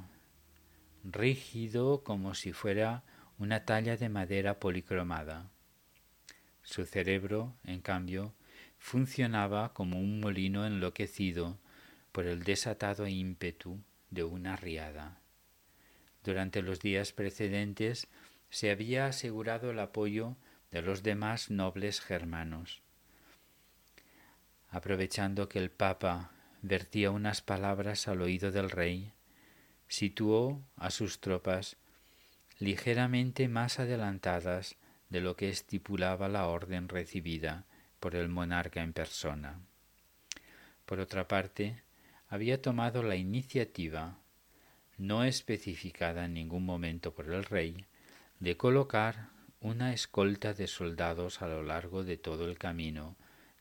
rígido 1.04 2.04
como 2.04 2.34
si 2.34 2.52
fuera 2.52 3.04
una 3.38 3.64
talla 3.66 3.96
de 3.96 4.10
madera 4.10 4.60
policromada. 4.60 5.50
Su 6.64 6.86
cerebro, 6.86 7.54
en 7.64 7.82
cambio, 7.82 8.34
funcionaba 8.82 9.74
como 9.74 10.00
un 10.00 10.20
molino 10.20 10.66
enloquecido 10.66 11.60
por 12.12 12.26
el 12.26 12.44
desatado 12.44 13.08
ímpetu 13.08 13.80
de 14.10 14.24
una 14.24 14.58
riada. 14.58 15.20
Durante 16.24 16.64
los 16.64 16.80
días 16.80 17.14
precedentes 17.14 18.08
se 18.50 18.72
había 18.72 19.06
asegurado 19.06 19.70
el 19.70 19.80
apoyo 19.80 20.36
de 20.72 20.82
los 20.82 21.04
demás 21.04 21.52
nobles 21.52 22.02
germanos. 22.02 22.82
Aprovechando 24.72 25.48
que 25.48 25.60
el 25.60 25.70
Papa 25.70 26.32
vertía 26.64 27.12
unas 27.12 27.42
palabras 27.42 28.08
al 28.08 28.22
oído 28.22 28.52
del 28.52 28.72
rey, 28.72 29.14
situó 29.88 30.60
a 30.76 30.90
sus 30.90 31.22
tropas 31.22 31.78
ligeramente 32.58 33.48
más 33.48 33.80
adelantadas 33.80 34.76
de 35.10 35.22
lo 35.22 35.36
que 35.36 35.50
estipulaba 35.50 36.28
la 36.30 36.48
orden 36.48 36.90
recibida 36.90 37.66
por 38.02 38.16
el 38.16 38.28
monarca 38.30 38.82
en 38.82 38.94
persona. 38.94 39.62
Por 40.86 41.00
otra 41.00 41.28
parte, 41.28 41.84
había 42.28 42.62
tomado 42.62 43.04
la 43.04 43.16
iniciativa, 43.16 44.18
no 44.98 45.24
especificada 45.24 46.26
en 46.26 46.34
ningún 46.34 46.66
momento 46.66 47.14
por 47.14 47.28
el 47.30 47.46
rey, 47.46 47.86
de 48.40 48.58
colocar 48.58 49.30
una 49.60 49.94
escolta 49.94 50.56
de 50.56 50.66
soldados 50.66 51.44
a 51.44 51.48
lo 51.48 51.62
largo 51.62 52.04
de 52.04 52.18
todo 52.18 52.50
el 52.50 52.58
camino 52.58 53.16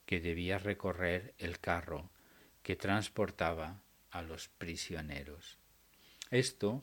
que 0.07 0.21
debía 0.21 0.59
recorrer 0.59 1.35
el 1.39 1.61
carro 1.61 2.11
que 2.63 2.77
transportaba 2.77 3.83
a 4.11 4.23
los 4.23 4.49
prisioneros. 4.49 5.59
Esto 6.31 6.83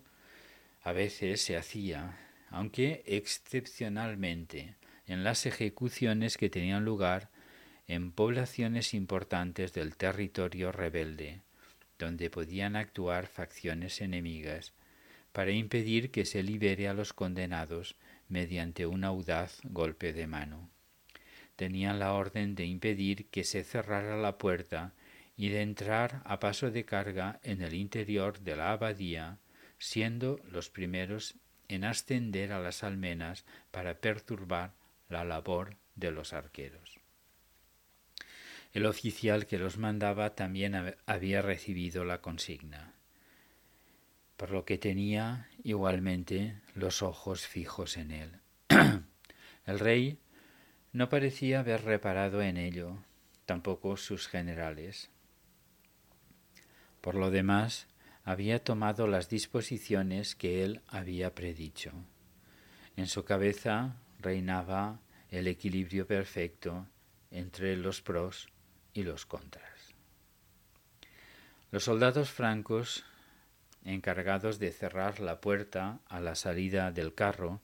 a 0.83 0.91
veces 0.91 1.41
se 1.41 1.57
hacía, 1.57 2.19
aunque 2.51 3.03
excepcionalmente, 3.07 4.75
en 5.07 5.23
las 5.23 5.47
ejecuciones 5.47 6.37
que 6.37 6.49
tenían 6.49 6.85
lugar 6.85 7.31
en 7.87 8.11
poblaciones 8.11 8.93
importantes 8.93 9.73
del 9.73 9.95
territorio 9.95 10.71
rebelde, 10.71 11.41
donde 11.97 12.29
podían 12.29 12.75
actuar 12.75 13.27
facciones 13.27 14.01
enemigas, 14.01 14.73
para 15.31 15.51
impedir 15.51 16.11
que 16.11 16.25
se 16.25 16.43
libere 16.43 16.87
a 16.87 16.93
los 16.93 17.13
condenados 17.13 17.95
mediante 18.27 18.85
un 18.85 19.03
audaz 19.03 19.59
golpe 19.63 20.11
de 20.11 20.27
mano. 20.27 20.69
Tenían 21.55 21.99
la 21.99 22.13
orden 22.13 22.55
de 22.55 22.65
impedir 22.65 23.27
que 23.27 23.43
se 23.43 23.63
cerrara 23.63 24.17
la 24.17 24.37
puerta 24.37 24.93
y 25.37 25.49
de 25.49 25.61
entrar 25.61 26.21
a 26.25 26.39
paso 26.39 26.71
de 26.71 26.85
carga 26.85 27.39
en 27.43 27.61
el 27.61 27.73
interior 27.73 28.39
de 28.39 28.55
la 28.55 28.71
abadía, 28.71 29.37
siendo 29.79 30.39
los 30.51 30.69
primeros 30.69 31.35
en 31.67 31.83
ascender 31.83 32.51
a 32.51 32.59
las 32.59 32.83
almenas 32.83 33.45
para 33.71 33.99
perturbar 33.99 34.73
la 35.09 35.23
labor 35.23 35.77
de 35.95 36.11
los 36.11 36.33
arqueros. 36.33 36.96
El 38.73 38.85
oficial 38.85 39.45
que 39.47 39.57
los 39.57 39.77
mandaba 39.77 40.35
también 40.35 40.95
había 41.05 41.41
recibido 41.41 42.03
la 42.03 42.21
consigna, 42.21 42.93
por 44.35 44.51
lo 44.51 44.65
que 44.65 44.77
tenía 44.77 45.49
igualmente 45.63 46.61
los 46.75 47.01
ojos 47.01 47.47
fijos 47.47 47.97
en 47.97 48.11
él. 48.11 48.31
el 49.65 49.79
rey 49.79 50.19
no 50.91 51.09
parecía 51.09 51.61
haber 51.61 51.85
reparado 51.85 52.41
en 52.41 52.57
ello, 52.57 52.97
tampoco 53.45 53.97
sus 53.97 54.27
generales. 54.27 55.09
Por 57.01 57.15
lo 57.15 57.31
demás, 57.31 57.87
había 58.23 58.63
tomado 58.63 59.07
las 59.07 59.29
disposiciones 59.29 60.35
que 60.35 60.63
él 60.63 60.81
había 60.87 61.33
predicho. 61.33 61.93
En 62.97 63.07
su 63.07 63.23
cabeza 63.23 63.95
reinaba 64.19 64.99
el 65.29 65.47
equilibrio 65.47 66.05
perfecto 66.05 66.87
entre 67.31 67.77
los 67.77 68.01
pros 68.01 68.49
y 68.97 69.03
los 69.03 69.25
contras. 69.25 69.93
Los 71.71 71.83
soldados 71.83 72.31
francos, 72.31 73.03
encargados 73.83 74.59
de 74.59 74.71
cerrar 74.71 75.19
la 75.19 75.41
puerta 75.41 75.99
a 76.07 76.19
la 76.19 76.35
salida 76.35 76.91
del 76.91 77.13
carro, 77.13 77.61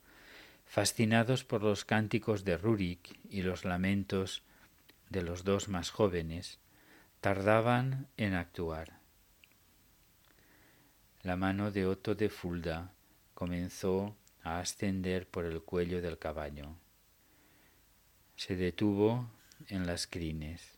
fascinados 0.65 1.43
por 1.43 1.63
los 1.63 1.85
cánticos 1.85 2.43
de 2.43 2.57
Rurik 2.57 3.19
y 3.29 3.41
los 3.41 3.65
lamentos 3.65 4.43
de 5.09 5.21
los 5.21 5.43
dos 5.43 5.69
más 5.69 5.89
jóvenes, 5.89 6.59
tardaban 7.21 8.07
en 8.17 8.33
actuar 8.33 9.03
la 11.23 11.37
mano 11.37 11.71
de 11.71 11.85
Otto 11.85 12.15
de 12.15 12.27
Fulda 12.27 12.93
comenzó 13.33 14.17
a 14.43 14.59
ascender 14.59 15.25
por 15.25 15.45
el 15.45 15.61
cuello 15.61 16.01
del 16.01 16.19
caballo. 16.19 16.75
Se 18.35 18.57
detuvo 18.57 19.29
en 19.69 19.87
las 19.87 20.05
crines. 20.05 20.77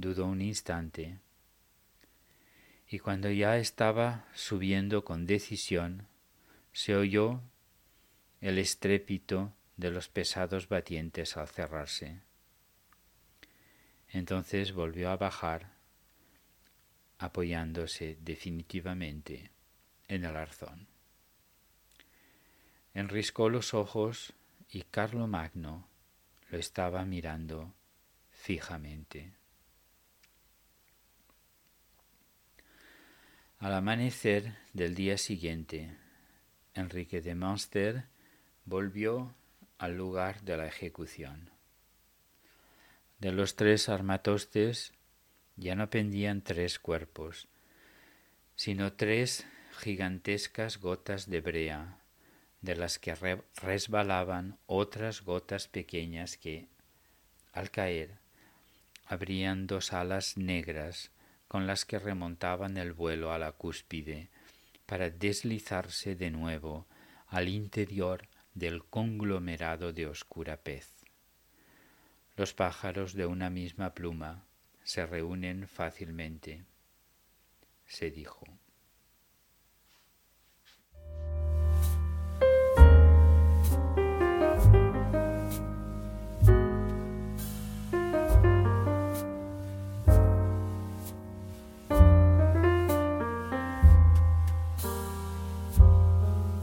Dudó 0.00 0.24
un 0.24 0.40
instante 0.40 1.18
y 2.88 3.00
cuando 3.00 3.30
ya 3.30 3.58
estaba 3.58 4.24
subiendo 4.34 5.04
con 5.04 5.26
decisión, 5.26 6.06
se 6.72 6.96
oyó 6.96 7.42
el 8.40 8.56
estrépito 8.56 9.52
de 9.76 9.90
los 9.90 10.08
pesados 10.08 10.68
batientes 10.68 11.36
al 11.36 11.48
cerrarse. 11.48 12.22
Entonces 14.08 14.72
volvió 14.72 15.10
a 15.10 15.18
bajar 15.18 15.70
apoyándose 17.18 18.16
definitivamente 18.22 19.50
en 20.08 20.24
el 20.24 20.34
arzón. 20.34 20.88
Enriscó 22.94 23.50
los 23.50 23.74
ojos 23.74 24.32
y 24.70 24.80
Carlo 24.80 25.26
Magno 25.26 25.86
lo 26.48 26.56
estaba 26.56 27.04
mirando 27.04 27.74
fijamente. 28.30 29.39
Al 33.60 33.74
amanecer 33.74 34.54
del 34.72 34.94
día 34.94 35.18
siguiente, 35.18 35.94
Enrique 36.72 37.20
de 37.20 37.34
Monster 37.34 38.06
volvió 38.64 39.34
al 39.76 39.98
lugar 39.98 40.40
de 40.40 40.56
la 40.56 40.64
ejecución. 40.66 41.50
De 43.18 43.32
los 43.32 43.56
tres 43.56 43.90
armatostes 43.90 44.94
ya 45.56 45.74
no 45.74 45.90
pendían 45.90 46.40
tres 46.40 46.78
cuerpos, 46.78 47.48
sino 48.56 48.94
tres 48.94 49.44
gigantescas 49.78 50.78
gotas 50.78 51.28
de 51.28 51.42
brea, 51.42 51.98
de 52.62 52.76
las 52.76 52.98
que 52.98 53.14
resbalaban 53.60 54.56
otras 54.64 55.20
gotas 55.20 55.68
pequeñas 55.68 56.38
que, 56.38 56.66
al 57.52 57.70
caer, 57.70 58.16
abrían 59.04 59.66
dos 59.66 59.92
alas 59.92 60.38
negras 60.38 61.10
con 61.50 61.66
las 61.66 61.84
que 61.84 61.98
remontaban 61.98 62.76
el 62.76 62.92
vuelo 62.92 63.32
a 63.32 63.38
la 63.40 63.50
cúspide 63.50 64.28
para 64.86 65.10
deslizarse 65.10 66.14
de 66.14 66.30
nuevo 66.30 66.86
al 67.26 67.48
interior 67.48 68.28
del 68.54 68.84
conglomerado 68.84 69.92
de 69.92 70.06
oscura 70.06 70.58
pez. 70.58 70.88
Los 72.36 72.54
pájaros 72.54 73.14
de 73.14 73.26
una 73.26 73.50
misma 73.50 73.94
pluma 73.94 74.44
se 74.84 75.04
reúnen 75.04 75.66
fácilmente, 75.66 76.62
se 77.84 78.12
dijo. 78.12 78.46